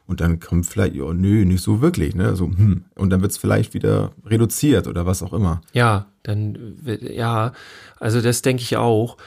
[0.08, 2.36] Und dann kommt vielleicht, oh, nö, nicht so wirklich, ne?
[2.36, 2.84] So, hm.
[2.96, 5.62] Und dann wird es vielleicht wieder reduziert oder was auch immer.
[5.74, 7.54] Ja, dann ja,
[8.00, 9.18] also das denke ich auch.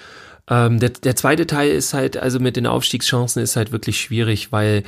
[0.49, 4.53] Ähm, der, der zweite Teil ist halt, also mit den Aufstiegschancen ist halt wirklich schwierig,
[4.53, 4.83] weil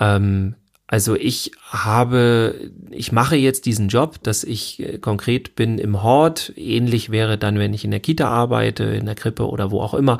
[0.00, 0.54] ähm,
[0.92, 6.52] also ich habe, ich mache jetzt diesen Job, dass ich äh, konkret bin im Hort.
[6.56, 9.94] Ähnlich wäre dann, wenn ich in der Kita arbeite, in der Krippe oder wo auch
[9.94, 10.18] immer.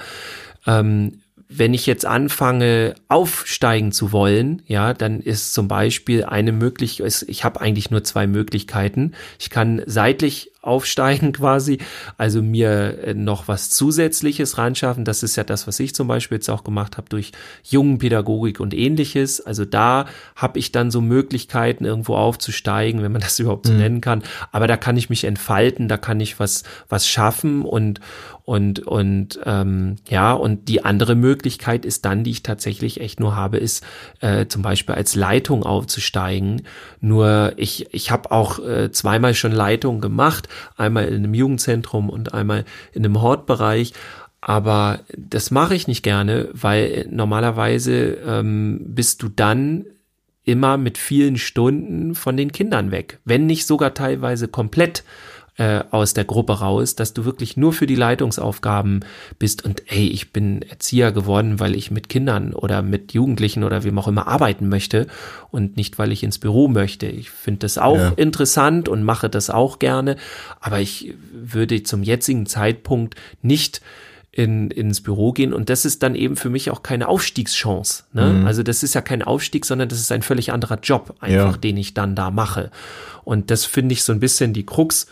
[0.67, 1.21] Ähm,
[1.59, 7.45] wenn ich jetzt anfange, aufsteigen zu wollen, ja, dann ist zum Beispiel eine Möglichkeit, ich
[7.45, 9.13] habe eigentlich nur zwei Möglichkeiten.
[9.39, 11.79] Ich kann seitlich aufsteigen quasi,
[12.17, 15.05] also mir äh, noch was Zusätzliches reinschaffen.
[15.05, 17.33] Das ist ja das, was ich zum Beispiel jetzt auch gemacht habe durch
[17.65, 19.41] Jungenpädagogik und ähnliches.
[19.41, 23.79] Also da habe ich dann so Möglichkeiten, irgendwo aufzusteigen, wenn man das überhaupt so mhm.
[23.81, 24.23] nennen kann.
[24.53, 28.01] Aber da kann ich mich entfalten, da kann ich was, was schaffen und,
[28.45, 33.35] und, und ähm, ja, und die andere Möglichkeit ist dann, die ich tatsächlich echt nur
[33.35, 33.85] habe, ist
[34.21, 36.63] äh, zum Beispiel als Leitung aufzusteigen.
[37.01, 42.35] Nur ich, ich habe auch äh, zweimal schon Leitung gemacht einmal in einem Jugendzentrum und
[42.35, 43.93] einmal in einem Hortbereich.
[44.41, 49.87] Aber das mache ich nicht gerne, weil normalerweise ähm, bist du dann
[50.45, 55.05] immer mit vielen Stunden von den Kindern weg, wenn nicht sogar teilweise komplett
[55.59, 59.05] äh, aus der Gruppe raus, dass du wirklich nur für die Leitungsaufgaben
[59.39, 63.85] bist und ey, ich bin Erzieher geworden, weil ich mit Kindern oder mit Jugendlichen oder
[63.85, 65.07] wem auch immer arbeiten möchte
[65.51, 67.07] und nicht, weil ich ins Büro möchte.
[67.07, 68.13] Ich finde das auch ja.
[68.17, 70.17] interessant und mache das auch gerne,
[70.61, 73.83] aber ich würde zum jetzigen Zeitpunkt nicht
[74.35, 78.05] in, ins Büro gehen und das ist dann eben für mich auch keine Aufstiegschance.
[78.15, 78.33] Ne?
[78.33, 78.47] Mhm.
[78.47, 81.59] Also das ist ja kein Aufstieg, sondern das ist ein völlig anderer Job, einfach ja.
[81.59, 82.71] den ich dann da mache.
[83.25, 85.07] Und das finde ich so ein bisschen die Krux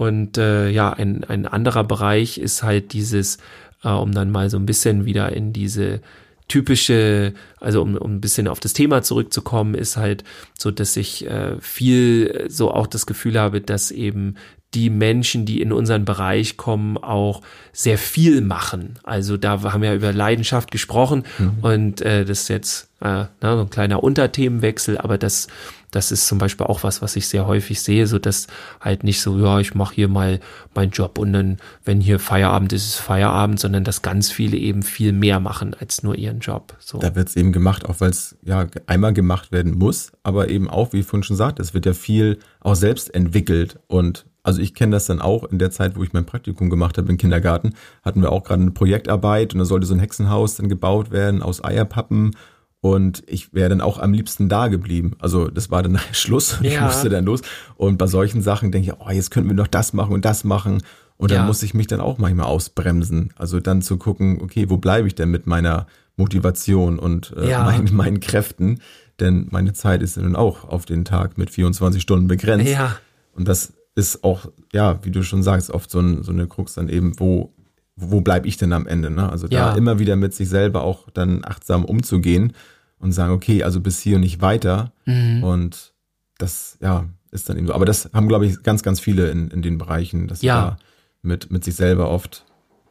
[0.00, 3.36] und äh, ja, ein, ein anderer Bereich ist halt dieses,
[3.84, 6.00] äh, um dann mal so ein bisschen wieder in diese
[6.48, 10.24] typische, also um, um ein bisschen auf das Thema zurückzukommen, ist halt
[10.58, 14.36] so, dass ich äh, viel so auch das Gefühl habe, dass eben
[14.74, 18.98] die Menschen, die in unseren Bereich kommen, auch sehr viel machen.
[19.02, 21.58] Also da haben wir ja über Leidenschaft gesprochen mhm.
[21.62, 25.48] und äh, das ist jetzt äh, na, so ein kleiner Unterthemenwechsel, aber das
[25.90, 28.46] das ist zum Beispiel auch was, was ich sehr häufig sehe, so dass
[28.80, 30.40] halt nicht so, ja, ich mache hier mal
[30.74, 34.82] meinen Job und dann, wenn hier Feierabend ist, ist Feierabend, sondern dass ganz viele eben
[34.82, 36.76] viel mehr machen als nur ihren Job.
[36.78, 36.98] So.
[36.98, 40.70] Da wird es eben gemacht, auch weil es ja einmal gemacht werden muss, aber eben
[40.70, 44.60] auch, wie ich vorhin schon sagte, es wird ja viel auch selbst entwickelt und also
[44.60, 47.18] ich kenne das dann auch in der Zeit, wo ich mein Praktikum gemacht habe im
[47.18, 51.12] Kindergarten, hatten wir auch gerade eine Projektarbeit und da sollte so ein Hexenhaus dann gebaut
[51.12, 52.32] werden aus Eierpappen
[52.80, 55.12] und ich wäre dann auch am liebsten da geblieben.
[55.20, 56.58] Also das war dann Schluss.
[56.62, 56.70] Ja.
[56.70, 57.42] Ich musste dann los.
[57.76, 60.42] Und bei solchen Sachen denke ich, oh, jetzt könnten wir noch das machen und das
[60.42, 60.82] machen.
[61.16, 61.46] Und dann ja.
[61.46, 63.32] muss ich mich dann auch manchmal ausbremsen.
[63.36, 65.86] Also dann zu gucken, okay, wo bleibe ich denn mit meiner
[66.16, 67.64] Motivation und äh, ja.
[67.64, 68.80] meinen, meinen Kräften?
[69.20, 72.72] Denn meine Zeit ist dann auch auf den Tag mit 24 Stunden begrenzt.
[72.72, 72.96] Ja.
[73.34, 76.74] Und das ist auch, ja, wie du schon sagst, oft so, ein, so eine Krux
[76.74, 77.52] dann eben, wo
[78.00, 79.10] wo bleibe ich denn am Ende?
[79.10, 79.30] Ne?
[79.30, 79.74] Also da ja.
[79.74, 82.54] immer wieder mit sich selber auch dann achtsam umzugehen
[82.98, 84.92] und sagen, okay, also bis hier und nicht weiter.
[85.04, 85.44] Mhm.
[85.44, 85.92] Und
[86.38, 87.74] das, ja, ist dann eben so.
[87.74, 90.62] Aber das haben, glaube ich, ganz, ganz viele in, in den Bereichen, dass ja.
[90.62, 90.76] da
[91.22, 92.44] mit, mit sich selber oft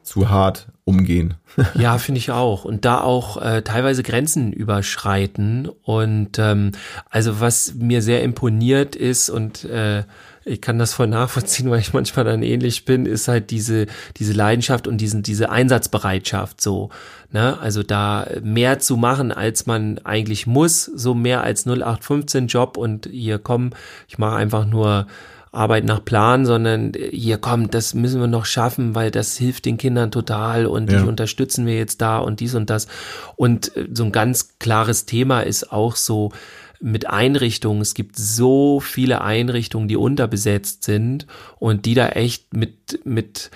[0.04, 1.36] zu hart umgehen.
[1.76, 2.66] ja, finde ich auch.
[2.66, 5.70] Und da auch äh, teilweise Grenzen überschreiten.
[5.84, 6.72] Und ähm,
[7.10, 10.04] also was mir sehr imponiert ist und äh,
[10.50, 13.86] ich kann das voll nachvollziehen, weil ich manchmal dann ähnlich bin, ist halt diese,
[14.18, 16.90] diese Leidenschaft und diesen, diese Einsatzbereitschaft so.
[17.32, 17.60] Ne?
[17.60, 23.08] Also da mehr zu machen, als man eigentlich muss, so mehr als 0815 Job und
[23.12, 23.72] hier komm,
[24.08, 25.08] ich mache einfach nur
[25.52, 29.78] Arbeit nach Plan, sondern hier komm, das müssen wir noch schaffen, weil das hilft den
[29.78, 31.02] Kindern total und ja.
[31.02, 32.88] die unterstützen wir jetzt da und dies und das.
[33.36, 36.32] Und äh, so ein ganz klares Thema ist auch so,
[36.80, 37.82] mit Einrichtungen.
[37.82, 41.28] Es gibt so viele Einrichtungen, die unterbesetzt sind
[41.60, 43.52] und die da echt mit, mit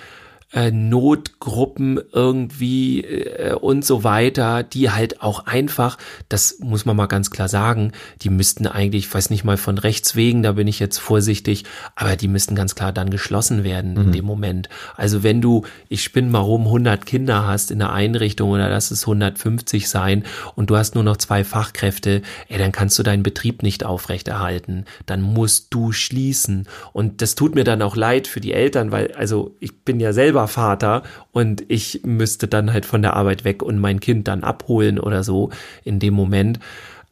[0.54, 7.06] äh, Notgruppen irgendwie äh, und so weiter, die halt auch einfach, das muss man mal
[7.06, 10.68] ganz klar sagen, die müssten eigentlich, ich weiß nicht mal von rechts wegen, da bin
[10.68, 11.64] ich jetzt vorsichtig,
[11.96, 14.00] aber die müssten ganz klar dann geschlossen werden mhm.
[14.00, 14.68] in dem Moment.
[14.96, 18.92] Also wenn du, ich spinne mal rum, 100 Kinder hast in der Einrichtung oder lass
[18.92, 23.24] es 150 sein und du hast nur noch zwei Fachkräfte, ey, dann kannst du deinen
[23.24, 24.84] Betrieb nicht aufrechterhalten.
[25.06, 26.68] Dann musst du schließen.
[26.92, 30.12] Und das tut mir dann auch leid für die Eltern, weil, also ich bin ja
[30.12, 31.02] selber Vater
[31.32, 35.24] und ich müsste dann halt von der Arbeit weg und mein Kind dann abholen oder
[35.24, 35.50] so
[35.84, 36.60] in dem Moment.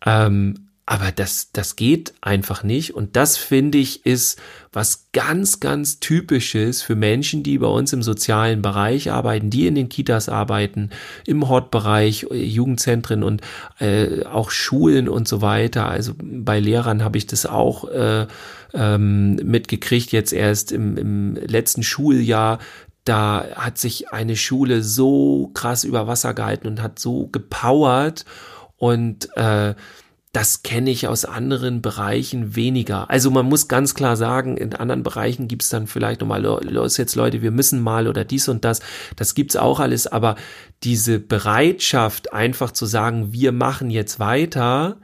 [0.04, 2.94] Ähm, aber das, das geht einfach nicht.
[2.94, 4.38] Und das finde ich ist
[4.72, 9.76] was ganz, ganz typisches für Menschen, die bei uns im sozialen Bereich arbeiten, die in
[9.76, 10.90] den Kitas arbeiten,
[11.24, 13.42] im Hortbereich, Jugendzentren und
[13.78, 15.88] äh, auch Schulen und so weiter.
[15.88, 18.26] Also bei Lehrern habe ich das auch äh,
[18.74, 22.58] ähm, mitgekriegt, jetzt erst im, im letzten Schuljahr,
[23.04, 28.24] da hat sich eine Schule so krass über Wasser gehalten und hat so gepowert
[28.76, 29.74] und äh,
[30.32, 33.10] das kenne ich aus anderen Bereichen weniger.
[33.10, 36.96] Also man muss ganz klar sagen, in anderen Bereichen gibt es dann vielleicht nochmal, los
[36.96, 38.80] jetzt Leute, wir müssen mal oder dies und das.
[39.14, 40.36] Das gibt's auch alles, aber
[40.84, 44.96] diese Bereitschaft, einfach zu sagen, wir machen jetzt weiter,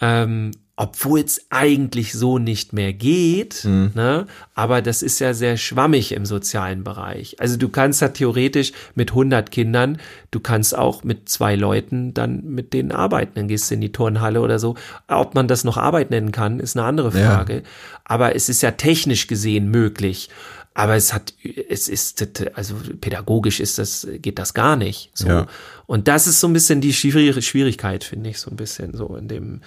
[0.00, 3.92] ähm, obwohl es eigentlich so nicht mehr geht, mhm.
[3.94, 4.26] ne?
[4.56, 7.36] aber das ist ja sehr schwammig im sozialen Bereich.
[7.38, 9.98] Also du kannst da theoretisch mit 100 Kindern,
[10.32, 13.92] du kannst auch mit zwei Leuten dann mit denen arbeiten, dann gehst du in die
[13.92, 14.74] Turnhalle oder so.
[15.06, 17.54] Ob man das noch Arbeit nennen kann, ist eine andere Frage.
[17.54, 17.62] Ja.
[18.02, 20.28] Aber es ist ja technisch gesehen möglich.
[20.76, 21.34] Aber es hat,
[21.68, 25.12] es ist, also pädagogisch ist das, geht das gar nicht.
[25.14, 25.28] So.
[25.28, 25.46] Ja.
[25.86, 29.28] Und das ist so ein bisschen die Schwierigkeit, finde ich, so ein bisschen so in
[29.28, 29.60] dem,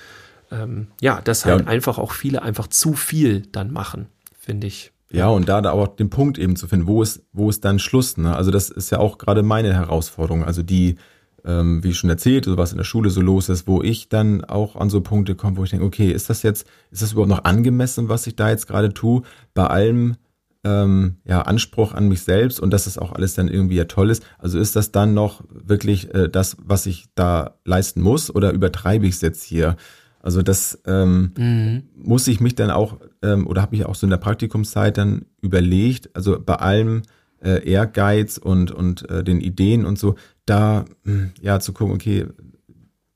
[0.52, 1.68] ähm, ja, dass halt ja.
[1.68, 4.08] einfach auch viele einfach zu viel dann machen,
[4.38, 4.92] finde ich.
[5.12, 7.80] Ja, und da, da auch den Punkt eben zu finden, wo ist, wo ist dann
[7.80, 8.18] Schluss?
[8.18, 8.36] Ne?
[8.36, 10.44] Also das ist ja auch gerade meine Herausforderung.
[10.44, 10.98] Also die,
[11.46, 14.44] ähm, wie schon erzählt, so was in der Schule so los ist, wo ich dann
[14.44, 17.30] auch an so Punkte komme, wo ich denke, okay, ist das jetzt, ist das überhaupt
[17.30, 19.22] noch angemessen, was ich da jetzt gerade tue?
[19.54, 20.18] Bei allem
[20.66, 24.10] ähm, ja, Anspruch an mich selbst und dass das auch alles dann irgendwie ja toll
[24.10, 24.26] ist.
[24.38, 29.08] Also ist das dann noch wirklich äh, das, was ich da leisten muss oder übertreibe
[29.08, 29.78] ich es jetzt hier?
[30.22, 31.84] Also das ähm, mhm.
[31.96, 35.26] muss ich mich dann auch ähm, oder habe ich auch so in der Praktikumszeit dann
[35.42, 37.04] überlegt, also bei allem
[37.42, 42.26] äh, Ehrgeiz und und äh, den Ideen und so, da hm, ja zu gucken, okay,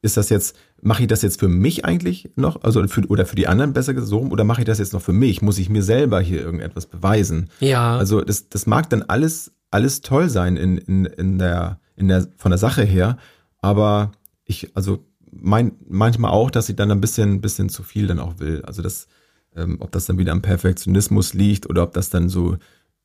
[0.01, 3.35] ist das jetzt mache ich das jetzt für mich eigentlich noch, also für, oder für
[3.35, 5.41] die anderen besser gesagt so rum, oder mache ich das jetzt noch für mich?
[5.41, 7.49] Muss ich mir selber hier irgendetwas beweisen?
[7.59, 7.97] Ja.
[7.97, 12.27] Also das, das mag dann alles, alles toll sein in, in, in der, in der,
[12.35, 13.17] von der Sache her,
[13.61, 14.11] aber
[14.43, 18.39] ich, also mein, manchmal auch, dass ich dann ein bisschen, bisschen zu viel dann auch
[18.39, 18.62] will.
[18.63, 19.08] Also das,
[19.56, 22.58] ähm, ob das dann wieder am Perfektionismus liegt oder ob das dann so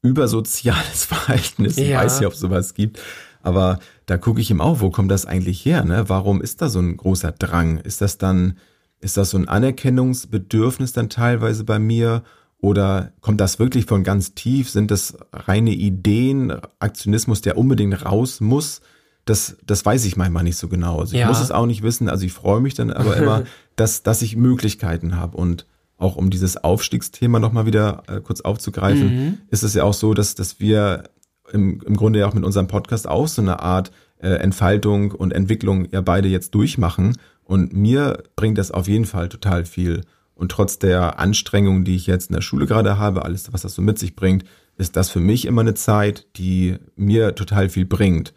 [0.02, 1.78] übersoziales Verhalten ist.
[1.78, 3.00] Ich weiß ja, ob sowas gibt.
[3.42, 5.84] Aber da gucke ich ihm auch, wo kommt das eigentlich her?
[5.84, 6.08] Ne?
[6.08, 7.78] Warum ist da so ein großer Drang?
[7.78, 8.58] Ist das dann,
[8.98, 12.24] ist das so ein Anerkennungsbedürfnis dann teilweise bei mir?
[12.58, 14.70] Oder kommt das wirklich von ganz tief?
[14.70, 18.80] Sind das reine Ideen, Aktionismus, der unbedingt raus muss?
[19.26, 21.00] Das, das weiß ich manchmal nicht so genau.
[21.00, 21.26] Also ich ja.
[21.26, 22.08] muss es auch nicht wissen.
[22.08, 23.42] Also ich freue mich dann aber immer,
[23.76, 25.36] dass, dass ich Möglichkeiten habe.
[25.36, 25.66] Und
[25.98, 29.38] auch um dieses Aufstiegsthema nochmal wieder äh, kurz aufzugreifen, mhm.
[29.50, 31.10] ist es ja auch so, dass, dass wir
[31.52, 35.32] im, im Grunde ja auch mit unserem Podcast auch so eine Art äh, Entfaltung und
[35.32, 37.16] Entwicklung ja beide jetzt durchmachen.
[37.42, 40.02] Und mir bringt das auf jeden Fall total viel.
[40.34, 43.74] Und trotz der Anstrengung, die ich jetzt in der Schule gerade habe, alles, was das
[43.74, 44.44] so mit sich bringt,
[44.78, 48.32] ist das für mich immer eine Zeit, die mir total viel bringt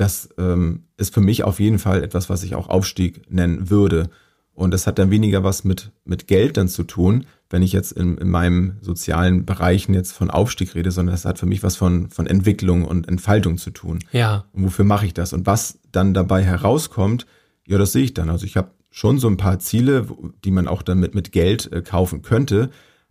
[0.00, 4.10] das ähm, ist für mich auf jeden Fall etwas, was ich auch Aufstieg nennen würde.
[4.54, 7.92] Und das hat dann weniger was mit, mit Geld dann zu tun, wenn ich jetzt
[7.92, 11.76] in, in meinem sozialen Bereichen jetzt von Aufstieg rede, sondern das hat für mich was
[11.76, 14.00] von, von Entwicklung und Entfaltung zu tun.
[14.12, 14.44] Ja.
[14.52, 15.32] Und wofür mache ich das?
[15.32, 17.26] Und was dann dabei herauskommt,
[17.66, 18.30] ja, das sehe ich dann.
[18.30, 20.06] Also ich habe schon so ein paar Ziele,
[20.44, 22.70] die man auch dann mit, mit Geld äh, kaufen könnte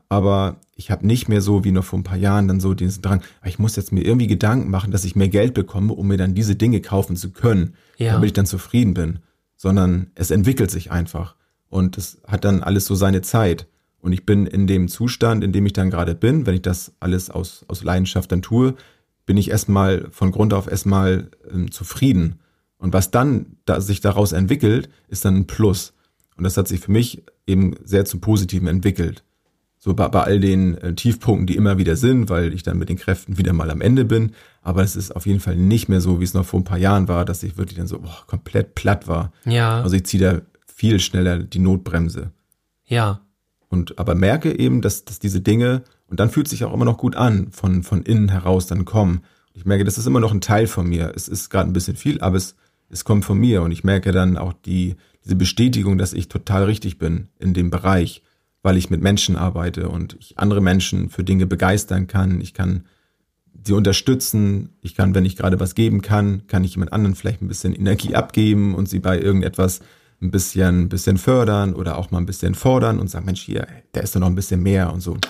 [0.09, 3.01] aber ich habe nicht mehr so wie noch vor ein paar Jahren dann so diesen
[3.01, 6.07] Drang, ah, ich muss jetzt mir irgendwie Gedanken machen, dass ich mehr Geld bekomme, um
[6.07, 8.13] mir dann diese Dinge kaufen zu können, ja.
[8.13, 9.19] damit ich dann zufrieden bin,
[9.57, 11.35] sondern es entwickelt sich einfach.
[11.69, 13.67] Und es hat dann alles so seine Zeit.
[13.99, 16.93] Und ich bin in dem Zustand, in dem ich dann gerade bin, wenn ich das
[16.99, 18.75] alles aus, aus Leidenschaft dann tue,
[19.25, 22.39] bin ich erstmal von Grund auf erstmal ähm, zufrieden.
[22.77, 25.93] Und was dann da sich daraus entwickelt, ist dann ein Plus.
[26.37, 29.23] Und das hat sich für mich eben sehr zum Positiven entwickelt
[29.87, 32.89] so bei, bei all den äh, Tiefpunkten, die immer wieder sind, weil ich dann mit
[32.89, 34.33] den Kräften wieder mal am Ende bin.
[34.61, 36.77] Aber es ist auf jeden Fall nicht mehr so, wie es noch vor ein paar
[36.77, 39.31] Jahren war, dass ich wirklich dann so boah, komplett platt war.
[39.45, 39.81] Ja.
[39.81, 42.31] Also ich ziehe da viel schneller die Notbremse.
[42.85, 43.21] Ja.
[43.69, 46.97] Und aber merke eben, dass, dass diese Dinge, und dann fühlt sich auch immer noch
[46.97, 49.21] gut an, von, von innen heraus dann kommen.
[49.53, 51.13] Ich merke, das ist immer noch ein Teil von mir.
[51.15, 52.57] Es ist gerade ein bisschen viel, aber es,
[52.89, 56.65] es kommt von mir und ich merke dann auch die, diese Bestätigung, dass ich total
[56.65, 58.21] richtig bin in dem Bereich,
[58.67, 62.41] weil ich mit Menschen arbeite und ich andere Menschen für Dinge begeistern kann.
[62.41, 62.83] Ich kann
[63.63, 64.71] sie unterstützen.
[64.81, 67.73] Ich kann, wenn ich gerade was geben kann, kann ich jemand anderen vielleicht ein bisschen
[67.73, 69.79] Energie abgeben und sie bei irgendetwas
[70.21, 73.65] ein bisschen, ein bisschen fördern oder auch mal ein bisschen fordern und sagen, Mensch, hier,
[73.93, 75.21] da ist doch noch ein bisschen mehr und so ein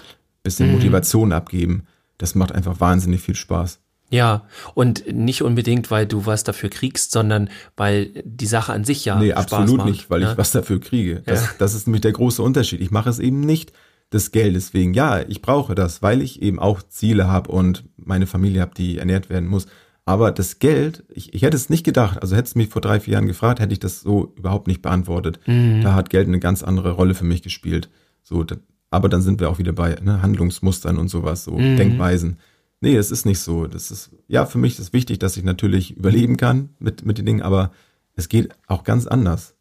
[0.41, 0.73] bisschen mhm.
[0.73, 1.83] Motivation abgeben.
[2.17, 3.79] Das macht einfach wahnsinnig viel Spaß.
[4.09, 9.03] Ja, und nicht unbedingt, weil du was dafür kriegst, sondern weil die Sache an sich
[9.03, 9.19] ja.
[9.19, 10.31] Nee, Spaß absolut macht, nicht, weil ne?
[10.31, 11.21] ich was dafür kriege.
[11.25, 11.49] Das, ja.
[11.59, 12.79] das ist nämlich der große Unterschied.
[12.79, 13.73] Ich mache es eben nicht
[14.13, 14.93] des Geldes wegen.
[14.93, 18.97] Ja, ich brauche das, weil ich eben auch Ziele habe und meine Familie habe, die
[18.97, 19.67] ernährt werden muss.
[20.05, 23.01] Aber das Geld, ich, ich hätte es nicht gedacht, also hätte es mich vor drei,
[23.01, 25.41] vier Jahren gefragt, hätte ich das so überhaupt nicht beantwortet.
[25.45, 25.81] Mhm.
[25.81, 27.89] Da hat Geld eine ganz andere Rolle für mich gespielt.
[28.23, 28.45] So,
[28.89, 31.75] aber dann sind wir auch wieder bei ne, Handlungsmustern und sowas, so mhm.
[31.75, 32.37] Denkweisen.
[32.79, 33.67] Nee, es ist nicht so.
[33.67, 37.25] Das ist, ja, für mich ist wichtig, dass ich natürlich überleben kann mit, mit den
[37.25, 37.71] Dingen, aber
[38.15, 39.55] es geht auch ganz anders.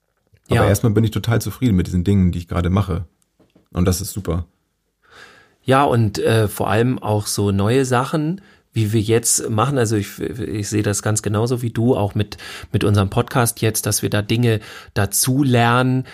[0.49, 0.69] Aber ja.
[0.69, 3.07] erstmal bin ich total zufrieden mit diesen Dingen, die ich gerade mache.
[3.73, 4.47] Und das ist super.
[5.63, 8.41] Ja, und äh, vor allem auch so neue Sachen,
[8.73, 9.79] wie wir jetzt machen.
[9.79, 12.37] Also ich, ich sehe das ganz genauso wie du, auch mit,
[12.73, 14.61] mit unserem Podcast jetzt, dass wir da Dinge
[14.95, 16.05] dazu lernen.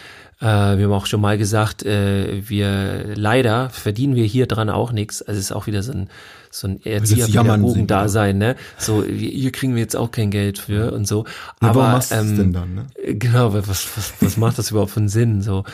[0.40, 4.92] Äh, wir haben auch schon mal gesagt, äh, wir leider verdienen wir hier dran auch
[4.92, 5.20] nichts.
[5.20, 6.08] Also es ist auch wieder so ein,
[6.52, 8.56] so ein Erzieherpädagogen-Dasein, ne?
[8.78, 11.24] So, hier kriegen wir jetzt auch kein Geld für und so.
[11.24, 12.86] Ja, Aber warum machst ähm, denn dann, ne?
[13.14, 15.40] Genau, was, was, was macht das überhaupt für einen Sinn?
[15.40, 15.64] So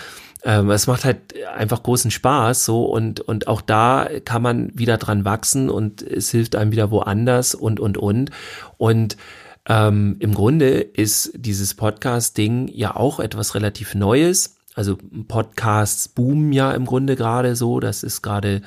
[0.45, 4.97] ähm, es macht halt einfach großen Spaß so und und auch da kann man wieder
[4.97, 8.31] dran wachsen und es hilft einem wieder woanders und und und
[8.77, 9.17] und
[9.69, 14.57] ähm, im Grunde ist dieses Podcast-Ding ja auch etwas relativ Neues.
[14.75, 17.81] Also Podcasts boomen ja im Grunde gerade so.
[17.81, 18.63] Das ist gerade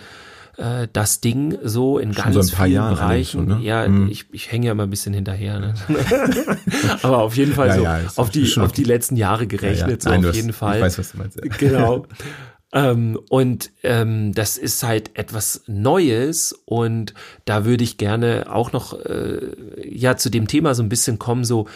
[0.58, 3.50] äh, das Ding so in Schon ganz so vielen Jahren Bereichen.
[3.50, 3.66] Schon, ne?
[3.66, 4.10] Ja, mhm.
[4.10, 5.60] ich, ich hänge ja immer ein bisschen hinterher.
[5.60, 5.74] Ne?
[7.02, 10.12] Aber auf jeden Fall ja, so ja, auf die auf die letzten Jahre gerechnet, ja,
[10.12, 10.78] Nein, so auf jeden hast, Fall.
[10.78, 11.42] Ich weiß, was du meinst.
[11.60, 12.06] Genau.
[12.74, 18.98] Ähm, und ähm, das ist halt etwas Neues und da würde ich gerne auch noch
[18.98, 19.52] äh,
[19.84, 21.68] ja zu dem Thema so ein bisschen kommen, so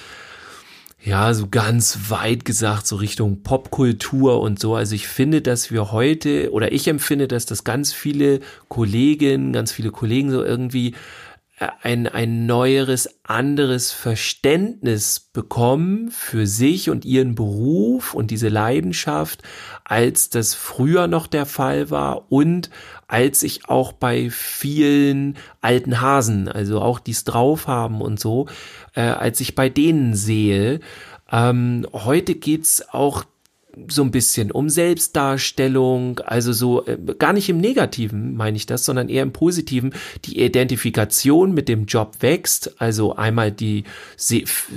[1.06, 4.74] ja, so ganz weit gesagt, so Richtung Popkultur und so.
[4.74, 8.40] Also ich finde, dass wir heute, oder ich empfinde, dass das ganz viele
[8.70, 10.96] Kolleginnen, ganz viele Kollegen so irgendwie
[11.60, 19.44] äh, ein, ein neueres, anderes Verständnis bekommen für sich und ihren Beruf und diese Leidenschaft,
[19.84, 22.72] als das früher noch der Fall war und
[23.08, 28.48] als ich auch bei vielen alten Hasen, also auch die es drauf haben und so,
[28.96, 30.80] äh, als ich bei denen sehe.
[31.32, 33.26] Ähm, heute geht's auch
[33.88, 38.86] so ein bisschen um Selbstdarstellung, also so äh, gar nicht im Negativen meine ich das,
[38.86, 39.94] sondern eher im Positiven.
[40.26, 43.84] Die Identifikation mit dem Job wächst, also einmal die,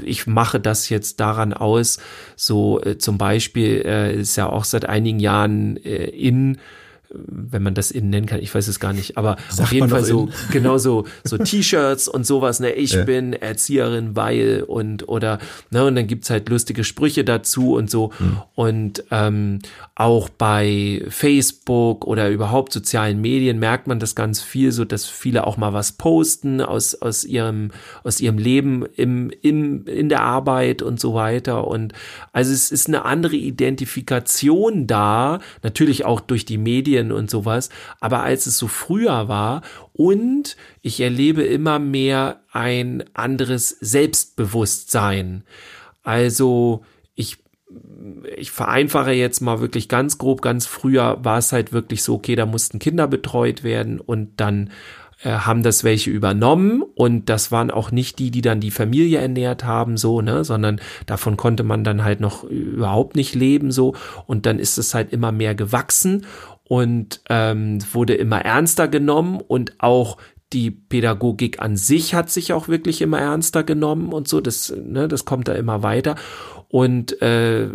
[0.04, 1.98] ich mache das jetzt daran aus,
[2.36, 6.58] so äh, zum Beispiel äh, ist ja auch seit einigen Jahren äh, in
[7.10, 9.88] wenn man das innen nennen kann, ich weiß es gar nicht, aber Sagt auf jeden
[9.88, 13.04] Fall so, genau so, so T-Shirts und sowas, ne, ich ja.
[13.04, 15.38] bin Erzieherin, weil und oder,
[15.70, 18.12] ne, und dann gibt's halt lustige Sprüche dazu und so.
[18.18, 18.42] Mhm.
[18.54, 19.58] und ähm,
[19.94, 25.46] auch bei Facebook oder überhaupt sozialen Medien merkt man das ganz viel, so dass viele
[25.46, 27.70] auch mal was posten aus, aus ihrem,
[28.04, 31.66] aus ihrem Leben im, im, in der Arbeit und so weiter.
[31.66, 31.94] Und
[32.32, 37.70] also es ist eine andere Identifikation da, natürlich auch durch die Medien Medien und sowas,
[38.00, 45.44] aber als es so früher war und ich erlebe immer mehr ein anderes Selbstbewusstsein.
[46.02, 46.84] Also
[47.14, 47.38] ich
[48.36, 52.34] ich vereinfache jetzt mal wirklich ganz grob, ganz früher war es halt wirklich so, okay,
[52.34, 54.70] da mussten Kinder betreut werden und dann
[55.22, 59.18] äh, haben das welche übernommen und das waren auch nicht die, die dann die Familie
[59.18, 63.94] ernährt haben, so, ne, sondern davon konnte man dann halt noch überhaupt nicht leben, so
[64.26, 66.24] und dann ist es halt immer mehr gewachsen
[66.68, 70.18] und ähm, wurde immer ernster genommen und auch
[70.52, 75.08] die Pädagogik an sich hat sich auch wirklich immer ernster genommen und so, das, ne,
[75.08, 76.14] das kommt da immer weiter.
[76.68, 77.68] Und äh,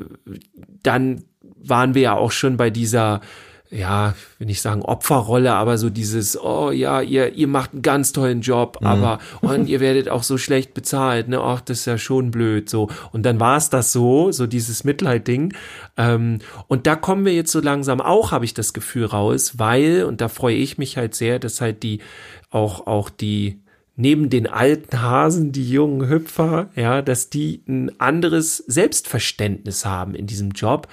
[0.82, 3.22] dann waren wir ja auch schon bei dieser
[3.74, 8.14] ja, will nicht sagen Opferrolle, aber so dieses, oh ja, ihr, ihr macht einen ganz
[8.14, 8.88] tollen Job, mhm.
[8.88, 11.40] aber und ihr werdet auch so schlecht bezahlt, ne?
[11.42, 12.70] Ach, das ist ja schon blöd.
[12.70, 12.90] so.
[13.12, 15.54] Und dann war es das so, so dieses Mitleidding.
[15.98, 20.04] Ähm, und da kommen wir jetzt so langsam auch, habe ich das Gefühl, raus, weil,
[20.04, 22.00] und da freue ich mich halt sehr, dass halt die
[22.52, 23.60] auch, auch die
[23.96, 30.26] neben den alten Hasen, die jungen Hüpfer, ja, dass die ein anderes Selbstverständnis haben in
[30.26, 30.88] diesem Job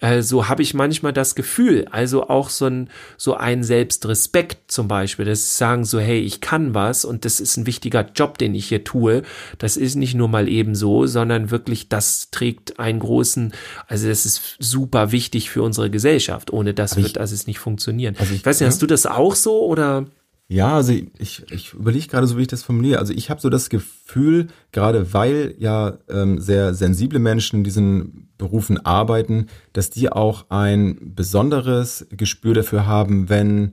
[0.00, 4.88] äh, so habe ich manchmal das Gefühl, also auch so ein, so ein Selbstrespekt zum
[4.88, 8.38] Beispiel, dass sie sagen so, hey, ich kann was und das ist ein wichtiger Job,
[8.38, 9.22] den ich hier tue.
[9.58, 13.52] Das ist nicht nur mal eben so, sondern wirklich, das trägt einen großen,
[13.88, 16.52] also das ist super wichtig für unsere Gesellschaft.
[16.52, 18.16] Ohne das Aber wird ich- also es nicht funktionieren.
[18.18, 18.70] Also ich- ich weiß nicht, ja.
[18.72, 20.06] hast du das auch so oder?
[20.48, 23.00] Ja, also ich, ich überlege gerade so, wie ich das formuliere.
[23.00, 28.84] Also ich habe so das Gefühl, gerade weil ja ähm, sehr sensible Menschen diesen Berufen
[28.84, 33.72] arbeiten, dass die auch ein besonderes Gespür dafür haben, wenn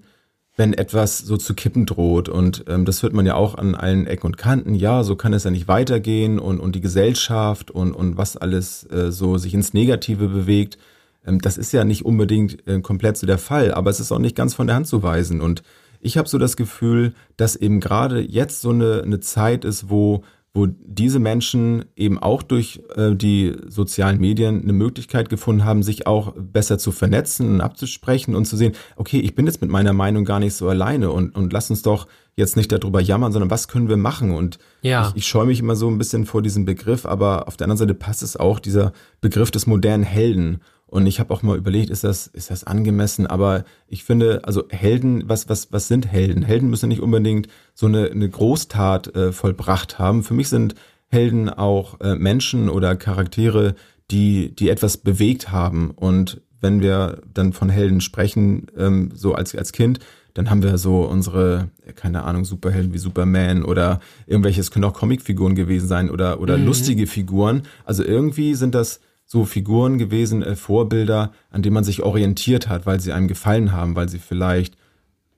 [0.56, 2.30] wenn etwas so zu kippen droht.
[2.30, 4.76] Und ähm, das hört man ja auch an allen Ecken und Kanten.
[4.76, 8.84] Ja, so kann es ja nicht weitergehen und, und die Gesellschaft und, und was alles
[8.92, 10.78] äh, so sich ins Negative bewegt.
[11.26, 14.20] Ähm, das ist ja nicht unbedingt äh, komplett so der Fall, aber es ist auch
[14.20, 15.42] nicht ganz von der Hand zu weisen.
[15.42, 15.64] Und
[16.02, 20.24] ich habe so das Gefühl, dass eben gerade jetzt so eine, eine Zeit ist, wo,
[20.56, 26.06] wo diese Menschen eben auch durch äh, die sozialen Medien eine Möglichkeit gefunden haben, sich
[26.06, 29.94] auch besser zu vernetzen und abzusprechen und zu sehen, okay, ich bin jetzt mit meiner
[29.94, 33.50] Meinung gar nicht so alleine und, und lass uns doch jetzt nicht darüber jammern, sondern
[33.50, 34.32] was können wir machen?
[34.32, 35.08] Und Ja.
[35.10, 37.78] ich, ich scheue mich immer so ein bisschen vor diesem Begriff, aber auf der anderen
[37.78, 40.62] Seite passt es auch, dieser Begriff des modernen Helden.
[40.94, 43.26] Und ich habe auch mal überlegt, ist das, ist das angemessen?
[43.26, 46.44] Aber ich finde, also Helden, was, was, was sind Helden?
[46.44, 50.22] Helden müssen nicht unbedingt so eine, eine Großtat äh, vollbracht haben.
[50.22, 50.76] Für mich sind
[51.10, 53.74] Helden auch äh, Menschen oder Charaktere,
[54.12, 55.90] die, die etwas bewegt haben.
[55.90, 60.00] Und wenn wir dann von Helden sprechen, ähm, so als, als Kind,
[60.36, 64.94] dann haben wir so unsere, keine Ahnung, Superhelden wie Superman oder irgendwelche, es können auch
[64.94, 67.64] Comicfiguren gewesen sein oder, oder lustige Figuren.
[67.84, 69.00] Also irgendwie sind das
[69.34, 73.72] so Figuren gewesen, äh, Vorbilder, an denen man sich orientiert hat, weil sie einem gefallen
[73.72, 74.76] haben, weil sie vielleicht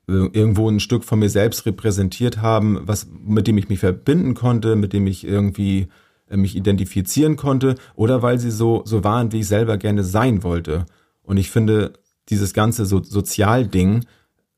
[0.06, 4.34] äh, irgendwo ein Stück von mir selbst repräsentiert haben, was mit dem ich mich verbinden
[4.34, 5.88] konnte, mit dem ich irgendwie
[6.28, 10.42] äh, mich identifizieren konnte oder weil sie so so waren, wie ich selber gerne sein
[10.42, 10.84] wollte.
[11.22, 11.94] Und ich finde
[12.28, 14.04] dieses ganze so Sozialding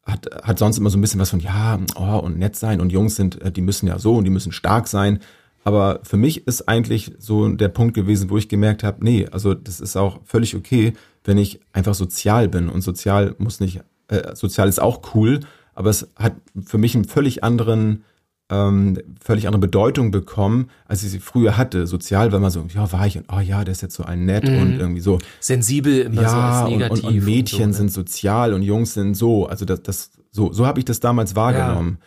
[0.04, 2.90] hat hat sonst immer so ein bisschen was von ja, oh, und nett sein und
[2.90, 5.20] Jungs sind äh, die müssen ja so und die müssen stark sein.
[5.68, 9.52] Aber für mich ist eigentlich so der Punkt gewesen, wo ich gemerkt habe, nee, also
[9.52, 10.94] das ist auch völlig okay,
[11.24, 12.70] wenn ich einfach sozial bin.
[12.70, 15.40] Und sozial muss nicht, äh, sozial ist auch cool,
[15.74, 18.04] aber es hat für mich einen völlig anderen,
[18.48, 21.86] ähm, völlig andere Bedeutung bekommen, als ich sie früher hatte.
[21.86, 24.24] Sozial war man so, ja, war ich und oh ja, der ist jetzt so ein
[24.24, 25.18] nett und irgendwie so.
[25.38, 27.04] Sensibel immer so Ja, als und, negativ.
[27.04, 27.74] und, und Mädchen so, ne?
[27.74, 29.44] sind sozial und Jungs sind so.
[29.44, 31.98] Also das, das so, so habe ich das damals wahrgenommen.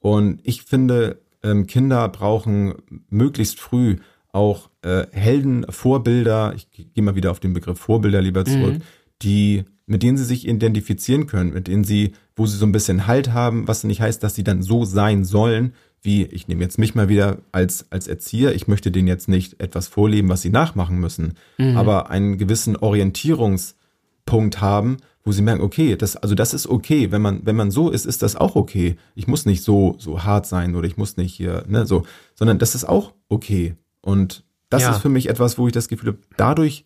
[0.00, 2.74] Und ich finde, ähm, Kinder brauchen
[3.08, 3.96] möglichst früh
[4.32, 8.82] auch äh, Helden, Vorbilder, ich gehe mal wieder auf den Begriff Vorbilder lieber zurück,
[9.22, 13.06] die, mit denen sie sich identifizieren können, mit denen sie, wo sie so ein bisschen
[13.06, 15.72] Halt haben, was nicht heißt, dass sie dann so sein sollen,
[16.02, 19.60] wie, ich nehme jetzt mich mal wieder als, als Erzieher, ich möchte denen jetzt nicht
[19.60, 21.34] etwas vorleben, was sie nachmachen müssen,
[21.74, 27.10] aber einen gewissen Orientierungspunkt haben, wo sie merken, okay, das, also das ist okay.
[27.10, 28.96] Wenn man, wenn man so ist, ist das auch okay.
[29.14, 32.04] Ich muss nicht so, so hart sein oder ich muss nicht hier, ne, so,
[32.34, 33.74] sondern das ist auch okay.
[34.00, 34.92] Und das Ja.
[34.92, 36.84] ist für mich etwas, wo ich das Gefühl habe, dadurch,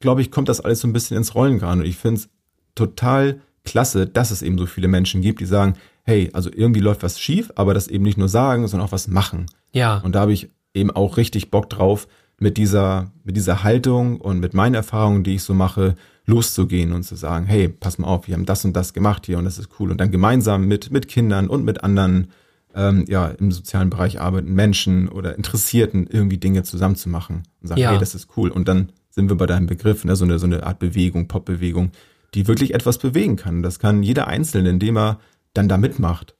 [0.00, 1.80] glaube ich, kommt das alles so ein bisschen ins Rollen gerade.
[1.80, 2.28] Und ich finde es
[2.74, 7.02] total klasse, dass es eben so viele Menschen gibt, die sagen, hey, also irgendwie läuft
[7.02, 9.46] was schief, aber das eben nicht nur sagen, sondern auch was machen.
[9.72, 9.98] Ja.
[9.98, 12.06] Und da habe ich eben auch richtig Bock drauf,
[12.44, 15.94] mit dieser, mit dieser Haltung und mit meinen Erfahrungen, die ich so mache,
[16.26, 19.38] loszugehen und zu sagen, hey, pass mal auf, wir haben das und das gemacht hier
[19.38, 19.90] und das ist cool.
[19.90, 22.28] Und dann gemeinsam mit, mit Kindern und mit anderen,
[22.74, 27.92] ähm, ja, im sozialen Bereich arbeitenden Menschen oder Interessierten irgendwie Dinge zusammenzumachen und sagen, Ja.
[27.92, 28.50] hey, das ist cool.
[28.50, 31.92] Und dann sind wir bei deinem Begriff, ne, so eine, so eine Art Bewegung, Popbewegung,
[32.34, 33.62] die wirklich etwas bewegen kann.
[33.62, 35.18] Das kann jeder Einzelne, indem er
[35.54, 36.34] dann da mitmacht.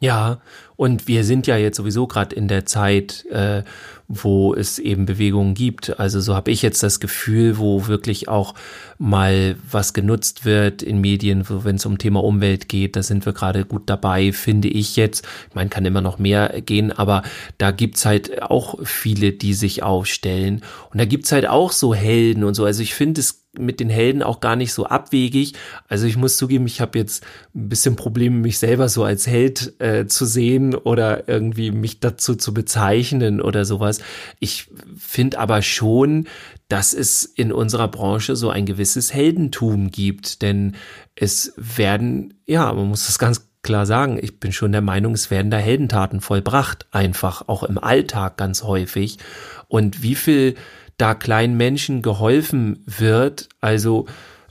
[0.00, 0.40] Ja,
[0.76, 3.64] und wir sind ja jetzt sowieso gerade in der Zeit, äh,
[4.08, 6.00] wo es eben Bewegungen gibt.
[6.00, 8.54] Also so habe ich jetzt das Gefühl, wo wirklich auch
[8.96, 13.34] mal was genutzt wird in Medien, wenn es um Thema Umwelt geht, da sind wir
[13.34, 15.26] gerade gut dabei, finde ich jetzt.
[15.50, 17.22] Ich meine, kann immer noch mehr gehen, aber
[17.58, 20.62] da gibt's halt auch viele, die sich aufstellen.
[20.90, 22.64] Und da gibt's halt auch so Helden und so.
[22.64, 25.54] Also ich finde es mit den Helden auch gar nicht so abwegig.
[25.88, 29.80] Also ich muss zugeben, ich habe jetzt ein bisschen Probleme, mich selber so als Held
[29.80, 34.00] äh, zu sehen oder irgendwie mich dazu zu bezeichnen oder sowas.
[34.40, 36.26] Ich finde aber schon,
[36.68, 40.76] dass es in unserer Branche so ein gewisses Heldentum gibt, denn
[41.14, 45.30] es werden, ja, man muss das ganz klar sagen, ich bin schon der Meinung, es
[45.30, 49.18] werden da Heldentaten vollbracht, einfach auch im Alltag ganz häufig.
[49.66, 50.54] Und wie viel
[50.98, 54.06] da kleinen Menschen geholfen wird, also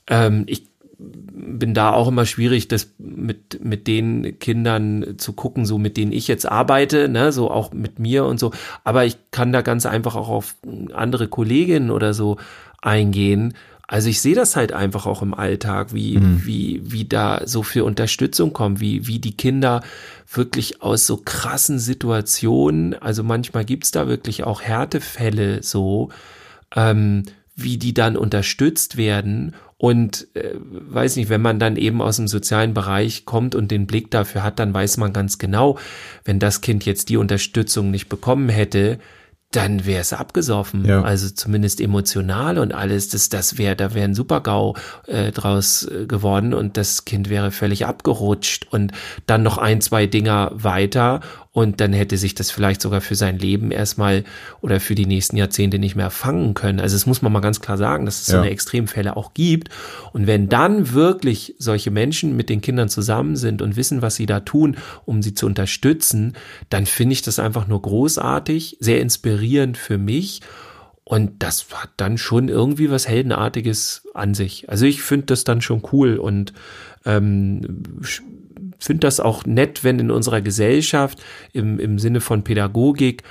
[0.07, 0.67] ähm, ich
[0.99, 6.11] bin da auch immer schwierig, das mit, mit den Kindern zu gucken, so mit denen
[6.11, 8.51] ich jetzt arbeite, ne, so auch mit mir und so.
[8.83, 10.55] Aber ich kann da ganz einfach auch auf
[10.93, 12.37] andere Kolleginnen oder so
[12.81, 13.53] eingehen.
[13.85, 16.45] Also ich sehe das halt einfach auch im Alltag, wie, mhm.
[16.45, 19.81] wie, wie da so viel Unterstützung kommt, wie, wie die Kinder
[20.33, 26.09] wirklich aus so krassen Situationen, also manchmal gibt's da wirklich auch Härtefälle so,
[26.75, 27.23] ähm,
[27.55, 32.27] wie die dann unterstützt werden und äh, weiß nicht, wenn man dann eben aus dem
[32.27, 35.77] sozialen Bereich kommt und den Blick dafür hat, dann weiß man ganz genau,
[36.23, 38.97] wenn das Kind jetzt die Unterstützung nicht bekommen hätte,
[39.51, 40.83] dann wäre es abgesoffen.
[40.83, 41.03] Ja.
[41.03, 43.09] Also zumindest emotional und alles.
[43.09, 47.51] Das, das wäre, da wäre ein Super-GAU äh, draus äh, geworden und das Kind wäre
[47.51, 48.91] völlig abgerutscht und
[49.25, 51.21] dann noch ein, zwei Dinger weiter
[51.57, 54.25] und dann hätte sich das vielleicht sogar für sein Leben erstmal
[54.61, 56.79] oder für die nächsten Jahrzehnte nicht mehr fangen können.
[56.79, 58.33] Also es muss man mal ganz klar sagen, dass es ja.
[58.33, 59.69] so eine Extremfälle auch gibt.
[60.13, 64.27] Und wenn dann wirklich solche Menschen mit den Kindern zusammen sind und wissen, was sie
[64.27, 66.33] da tun, um sie zu unterstützen,
[66.69, 70.41] dann finde ich das einfach nur großartig, sehr inspirierend für mich.
[71.05, 74.69] Und das hat dann schon irgendwie was Heldenartiges an sich.
[74.69, 76.53] Also ich finde das dann schon cool und
[77.03, 77.81] ähm,
[78.79, 81.23] finde das auch nett, wenn in unserer Gesellschaft
[81.53, 83.23] im, im Sinne von Pädagogik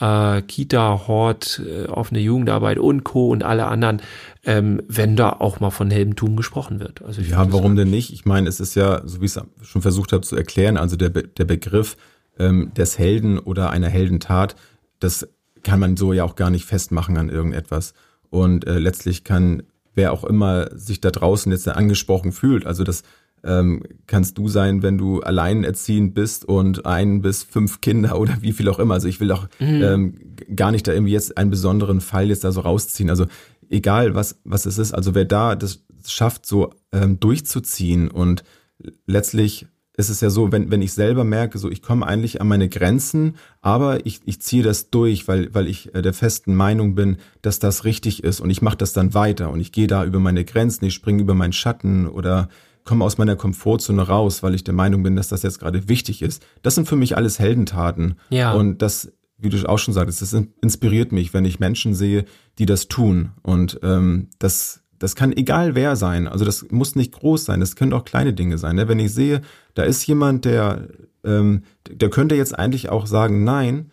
[0.00, 3.28] äh, Kita, Hort, äh, offene Jugendarbeit und Co.
[3.28, 4.02] und alle anderen,
[4.44, 7.02] ähm, wenn da auch mal von Heldentum gesprochen wird.
[7.02, 8.12] Also ja, warum denn nicht?
[8.12, 10.96] Ich meine, es ist ja, so wie ich es schon versucht habe zu erklären, also
[10.96, 11.96] der, Be der Begriff
[12.38, 14.56] ähm, des Helden oder einer Heldentat,
[14.98, 15.28] das
[15.62, 17.94] kann man so ja auch gar nicht festmachen an irgendetwas.
[18.30, 19.62] Und äh, letztlich kann
[19.94, 23.04] wer auch immer sich da draußen jetzt angesprochen fühlt, also das
[23.44, 28.52] ähm, kannst du sein, wenn du alleinerziehend bist und ein bis fünf Kinder oder wie
[28.52, 28.94] viel auch immer.
[28.94, 29.82] Also ich will auch mhm.
[29.82, 30.14] ähm,
[30.56, 33.10] gar nicht da irgendwie jetzt einen besonderen Fall jetzt da so rausziehen.
[33.10, 33.26] Also
[33.70, 38.44] egal was, was es ist, also wer da das schafft, so ähm, durchzuziehen und
[39.06, 39.66] letztlich
[39.96, 42.68] ist es ja so, wenn, wenn ich selber merke, so ich komme eigentlich an meine
[42.68, 47.18] Grenzen, aber ich, ich ziehe das durch, weil, weil ich äh, der festen Meinung bin,
[47.42, 50.18] dass das richtig ist und ich mache das dann weiter und ich gehe da über
[50.18, 52.48] meine Grenzen, ich springe über meinen Schatten oder
[52.84, 56.22] komme aus meiner Komfortzone raus, weil ich der Meinung bin, dass das jetzt gerade wichtig
[56.22, 56.44] ist.
[56.62, 58.16] Das sind für mich alles Heldentaten.
[58.28, 58.52] Ja.
[58.52, 62.26] Und das, wie du auch schon sagtest, das inspiriert mich, wenn ich Menschen sehe,
[62.58, 63.32] die das tun.
[63.42, 66.28] Und ähm, das, das kann egal wer sein.
[66.28, 67.60] Also das muss nicht groß sein.
[67.60, 68.76] Das können auch kleine Dinge sein.
[68.76, 68.86] Ne?
[68.86, 69.40] Wenn ich sehe,
[69.72, 70.88] da ist jemand, der,
[71.24, 73.92] ähm, der könnte jetzt eigentlich auch sagen, nein.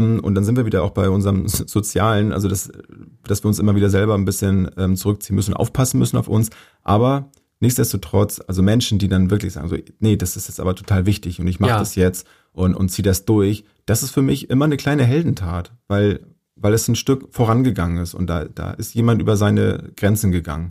[0.00, 2.72] Hm, und dann sind wir wieder auch bei unserem Sozialen, also das,
[3.24, 6.48] dass wir uns immer wieder selber ein bisschen ähm, zurückziehen müssen, aufpassen müssen auf uns.
[6.82, 7.30] Aber
[7.62, 11.38] Nichtsdestotrotz, also Menschen, die dann wirklich sagen, so, nee, das ist jetzt aber total wichtig
[11.38, 11.78] und ich mache ja.
[11.78, 15.70] das jetzt und, und ziehe das durch, das ist für mich immer eine kleine Heldentat,
[15.86, 20.32] weil, weil es ein Stück vorangegangen ist und da, da ist jemand über seine Grenzen
[20.32, 20.70] gegangen.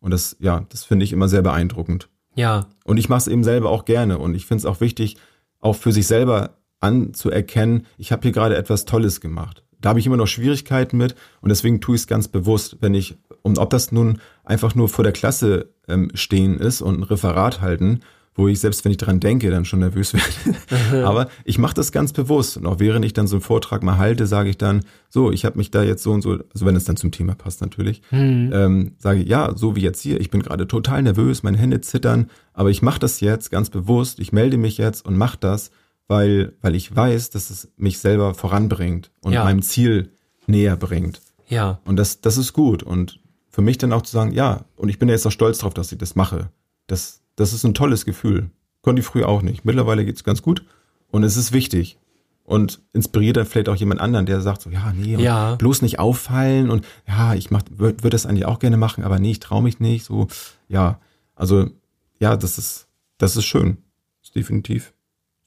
[0.00, 2.08] Und das, ja, das finde ich immer sehr beeindruckend.
[2.34, 2.66] Ja.
[2.84, 5.18] Und ich mache es eben selber auch gerne und ich finde es auch wichtig,
[5.60, 9.62] auch für sich selber anzuerkennen, ich habe hier gerade etwas Tolles gemacht.
[9.80, 12.94] Da habe ich immer noch Schwierigkeiten mit und deswegen tue ich es ganz bewusst, wenn
[12.94, 17.02] ich, und ob das nun einfach nur vor der Klasse ähm, stehen ist und ein
[17.02, 18.00] Referat halten,
[18.34, 20.14] wo ich selbst, wenn ich dran denke, dann schon nervös
[20.90, 21.06] werde.
[21.06, 22.56] Aber ich mache das ganz bewusst.
[22.56, 25.44] Und auch während ich dann so einen Vortrag mal halte, sage ich dann, so, ich
[25.44, 28.02] habe mich da jetzt so und so, also wenn es dann zum Thema passt natürlich,
[28.10, 28.50] mhm.
[28.52, 31.80] ähm, sage ich, ja, so wie jetzt hier, ich bin gerade total nervös, meine Hände
[31.80, 35.70] zittern, aber ich mache das jetzt ganz bewusst, ich melde mich jetzt und mache das,
[36.06, 39.44] weil, weil ich weiß, dass es mich selber voranbringt und ja.
[39.44, 40.10] meinem Ziel
[40.46, 41.20] näher bringt.
[41.48, 41.80] Ja.
[41.84, 42.82] Und das, das ist gut.
[42.82, 43.18] Und
[43.56, 45.90] für mich dann auch zu sagen, ja, und ich bin jetzt auch stolz drauf, dass
[45.90, 46.50] ich das mache.
[46.88, 48.50] Das, das ist ein tolles Gefühl.
[48.82, 49.64] Konnte ich früher auch nicht.
[49.64, 50.62] Mittlerweile geht's ganz gut
[51.08, 51.98] und es ist wichtig.
[52.44, 55.54] Und inspiriert dann vielleicht auch jemand anderen, der sagt so, ja, nee, ja.
[55.54, 59.18] bloß nicht auffallen und ja, ich mach, würde würd das eigentlich auch gerne machen, aber
[59.18, 60.04] nee, ich traue mich nicht.
[60.04, 60.28] So,
[60.68, 61.00] ja,
[61.34, 61.70] also
[62.20, 63.78] ja, das ist, das ist schön.
[64.20, 64.92] Das ist definitiv.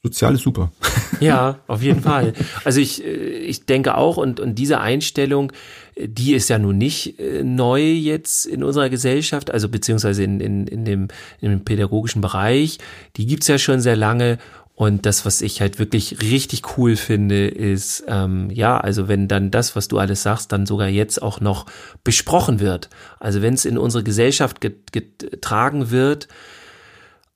[0.02, 0.72] Sozial ist super.
[1.20, 2.32] Ja, auf jeden Fall.
[2.64, 5.52] Also ich, äh, ich denke auch, und, und diese Einstellung,
[5.94, 10.40] äh, die ist ja nun nicht äh, neu jetzt in unserer Gesellschaft, also beziehungsweise in,
[10.40, 11.08] in, in, dem,
[11.42, 12.78] in dem pädagogischen Bereich,
[13.18, 14.38] die gibt's ja schon sehr lange.
[14.74, 19.50] Und das, was ich halt wirklich richtig cool finde, ist, ähm, ja, also wenn dann
[19.50, 21.66] das, was du alles sagst, dann sogar jetzt auch noch
[22.02, 22.88] besprochen wird.
[23.18, 26.28] Also wenn es in unsere Gesellschaft getragen wird,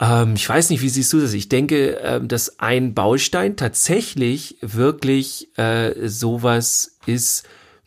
[0.00, 1.32] ähm, ich weiß nicht, wie siehst du das?
[1.34, 7.46] Ich denke, äh, dass ein Baustein tatsächlich wirklich äh, sowas ist,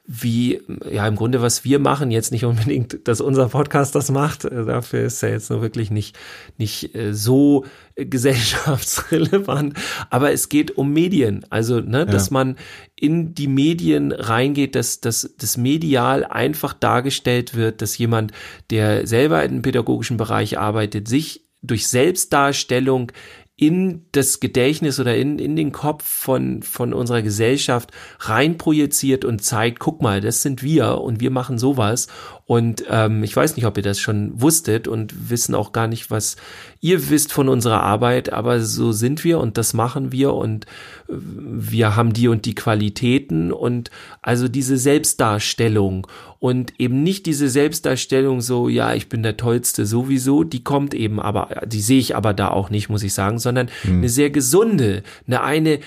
[0.10, 4.46] wie, ja, im Grunde, was wir machen, jetzt nicht unbedingt, dass unser Podcast das macht,
[4.46, 6.18] äh, dafür ist er jetzt nur wirklich nicht,
[6.58, 7.66] nicht äh, so
[7.98, 9.74] gesellschaftsrelevant,
[10.10, 12.06] aber es geht um Medien, also, ne, ja.
[12.06, 12.56] dass man
[12.96, 18.32] in die Medien reingeht, dass, dass das medial einfach dargestellt wird, dass jemand,
[18.70, 23.12] der selber im pädagogischen Bereich arbeitet, sich durch Selbstdarstellung
[23.56, 29.80] in das Gedächtnis oder in, in den Kopf von, von unserer Gesellschaft reinprojiziert und zeigt,
[29.80, 32.08] guck mal, das sind wir und wir machen sowas.
[32.48, 36.10] Und ähm, ich weiß nicht, ob ihr das schon wusstet und wissen auch gar nicht,
[36.10, 36.38] was
[36.80, 40.66] ihr wisst von unserer Arbeit, aber so sind wir und das machen wir und
[41.10, 43.92] äh, wir haben die und die Qualitäten und
[44.22, 46.08] also diese Selbstdarstellung
[46.40, 51.20] und eben nicht diese Selbstdarstellung so, ja, ich bin der Tollste sowieso, die kommt eben
[51.20, 53.98] aber, die sehe ich aber da auch nicht, muss ich sagen, sondern hm.
[53.98, 55.80] eine sehr gesunde, eine eine,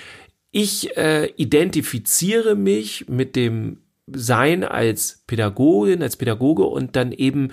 [0.51, 3.77] ich äh, identifiziere mich mit dem
[4.15, 7.51] sein als Pädagogin, als Pädagoge und dann eben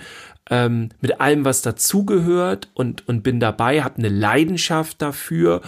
[0.49, 5.61] ähm, mit allem, was dazugehört und, und bin dabei, habe eine Leidenschaft dafür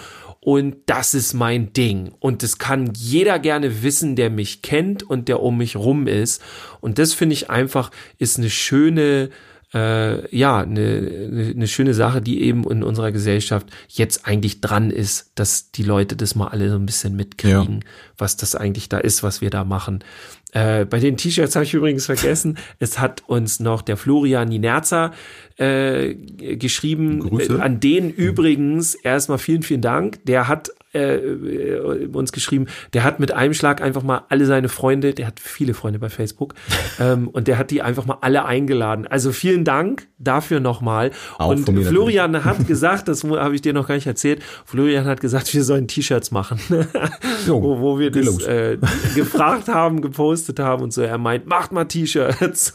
[0.44, 2.12] und das ist mein Ding.
[2.20, 6.42] Und das kann jeder gerne wissen, der mich kennt und der um mich rum ist.
[6.82, 9.30] Und das finde ich einfach, ist eine schöne,
[9.72, 15.32] äh, ja, eine, eine schöne Sache, die eben in unserer Gesellschaft jetzt eigentlich dran ist,
[15.36, 17.90] dass die Leute das mal alle so ein bisschen mitkriegen, ja.
[18.18, 20.04] was das eigentlich da ist, was wir da machen.
[20.52, 25.12] Äh, bei den T-Shirts habe ich übrigens vergessen, es hat uns noch der Florian Ninerza
[25.58, 27.20] äh, geschrieben.
[27.20, 27.62] Grüße.
[27.62, 30.20] An den übrigens erstmal vielen, vielen Dank.
[30.26, 34.70] Der hat äh, äh, uns geschrieben, der hat mit einem Schlag einfach mal alle seine
[34.70, 36.54] Freunde, der hat viele Freunde bei Facebook,
[37.00, 39.08] ähm, und der hat die einfach mal alle eingeladen.
[39.08, 41.12] Also vielen Dank dafür nochmal.
[41.38, 42.60] Und Florian natürlich.
[42.60, 45.88] hat gesagt, das habe ich dir noch gar nicht erzählt, Florian hat gesagt, wir sollen
[45.88, 46.60] T-Shirts machen,
[47.48, 48.78] jo, wo, wo wir das äh,
[49.16, 51.02] gefragt haben, gepostet haben und so.
[51.02, 52.74] Er meint, macht mal T-Shirts.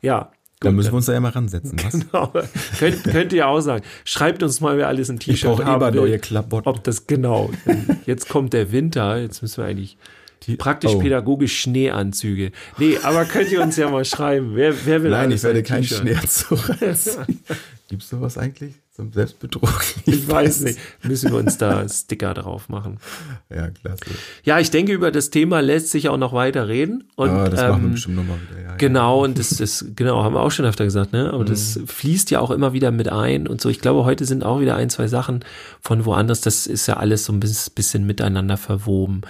[0.00, 0.30] ja,
[0.60, 1.78] da müssen wir uns da ja mal ransetzen.
[1.84, 1.92] Was?
[1.92, 2.32] Genau.
[2.78, 3.84] Könnt, könnt ihr auch sagen.
[4.04, 6.00] Schreibt uns mal, wer alles ein T-Shirt haben will.
[6.00, 6.68] neue Klamotten.
[6.68, 7.50] Ob das genau.
[8.06, 9.20] Jetzt kommt der Winter.
[9.20, 9.98] Jetzt müssen wir eigentlich
[10.58, 10.98] praktisch oh.
[10.98, 12.52] pädagogisch Schneeanzüge.
[12.78, 14.52] Nee, aber könnt ihr uns ja mal schreiben.
[14.54, 17.40] Wer, wer will Nein, ich werde keinen Schneeanzug anziehen.
[17.88, 19.68] Gibt's sowas eigentlich zum Selbstbetrug?
[20.06, 20.78] Ich, ich weiß nicht.
[21.02, 22.98] Müssen wir uns da Sticker drauf machen.
[23.50, 24.04] Ja, klasse.
[24.44, 27.08] Ja, ich denke, über das Thema lässt sich auch noch weiter reden.
[27.16, 28.62] Und, ja, das ähm, machen wir ähm, bestimmt nochmal wieder.
[28.62, 29.24] Ja, genau, ja.
[29.24, 31.30] und das, das, genau, haben wir auch schon öfter gesagt, ne?
[31.32, 31.46] Aber mhm.
[31.46, 33.68] das fließt ja auch immer wieder mit ein und so.
[33.68, 35.44] Ich glaube, heute sind auch wieder ein, zwei Sachen
[35.80, 36.40] von woanders.
[36.40, 39.22] Das ist ja alles so ein bisschen miteinander verwoben.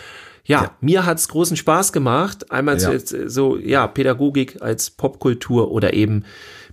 [0.44, 0.70] Ja, ja.
[0.80, 2.50] mir hat's großen Spaß gemacht.
[2.52, 2.98] Einmal ja.
[2.98, 6.24] so, ja, Pädagogik als Popkultur oder eben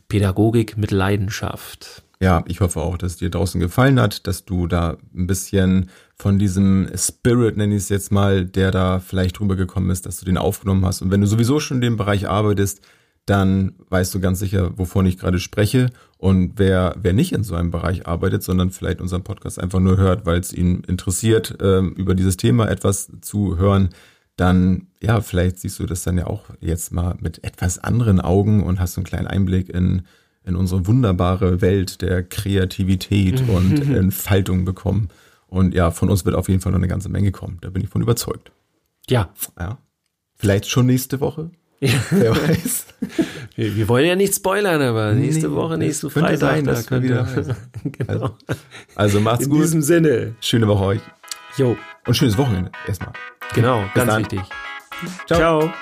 [0.09, 2.02] Pädagogik mit Leidenschaft.
[2.21, 5.89] Ja, ich hoffe auch, dass es dir draußen gefallen hat, dass du da ein bisschen
[6.15, 10.25] von diesem Spirit, nenne ich es jetzt mal, der da vielleicht rübergekommen ist, dass du
[10.25, 11.01] den aufgenommen hast.
[11.01, 12.81] Und wenn du sowieso schon in dem Bereich arbeitest,
[13.25, 15.89] dann weißt du ganz sicher, wovon ich gerade spreche.
[16.17, 19.97] Und wer, wer nicht in so einem Bereich arbeitet, sondern vielleicht unseren Podcast einfach nur
[19.97, 23.89] hört, weil es ihn interessiert, ähm, über dieses Thema etwas zu hören,
[24.35, 28.63] dann, ja, vielleicht siehst du das dann ja auch jetzt mal mit etwas anderen Augen
[28.63, 30.03] und hast einen kleinen Einblick in,
[30.45, 35.09] in unsere wunderbare Welt der Kreativität und Entfaltung bekommen.
[35.47, 37.59] Und ja, von uns wird auf jeden Fall noch eine ganze Menge kommen.
[37.61, 38.51] Da bin ich von überzeugt.
[39.09, 39.29] Ja.
[39.59, 39.77] Ja.
[40.35, 41.51] Vielleicht schon nächste Woche.
[41.79, 41.93] Ja.
[42.11, 42.87] Wer weiß.
[43.55, 47.03] Wir, wir, wollen ja nicht spoilern, aber nächste nee, Woche, nächsten Freitag, sein, da könnte
[47.03, 47.27] wieder.
[47.83, 48.35] genau.
[48.47, 48.61] Also,
[48.95, 49.59] also macht's In gut.
[49.59, 50.35] In diesem Sinne.
[50.39, 51.01] Schöne Woche euch.
[51.57, 51.77] Jo.
[52.07, 53.13] Und schönes Wochenende erstmal.
[53.53, 54.21] Genau, bis ganz dann.
[54.21, 54.39] wichtig.
[55.27, 55.37] Ciao.
[55.37, 55.73] Ciao.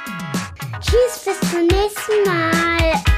[0.81, 3.10] Tschüss, bis zum nächsten Mal.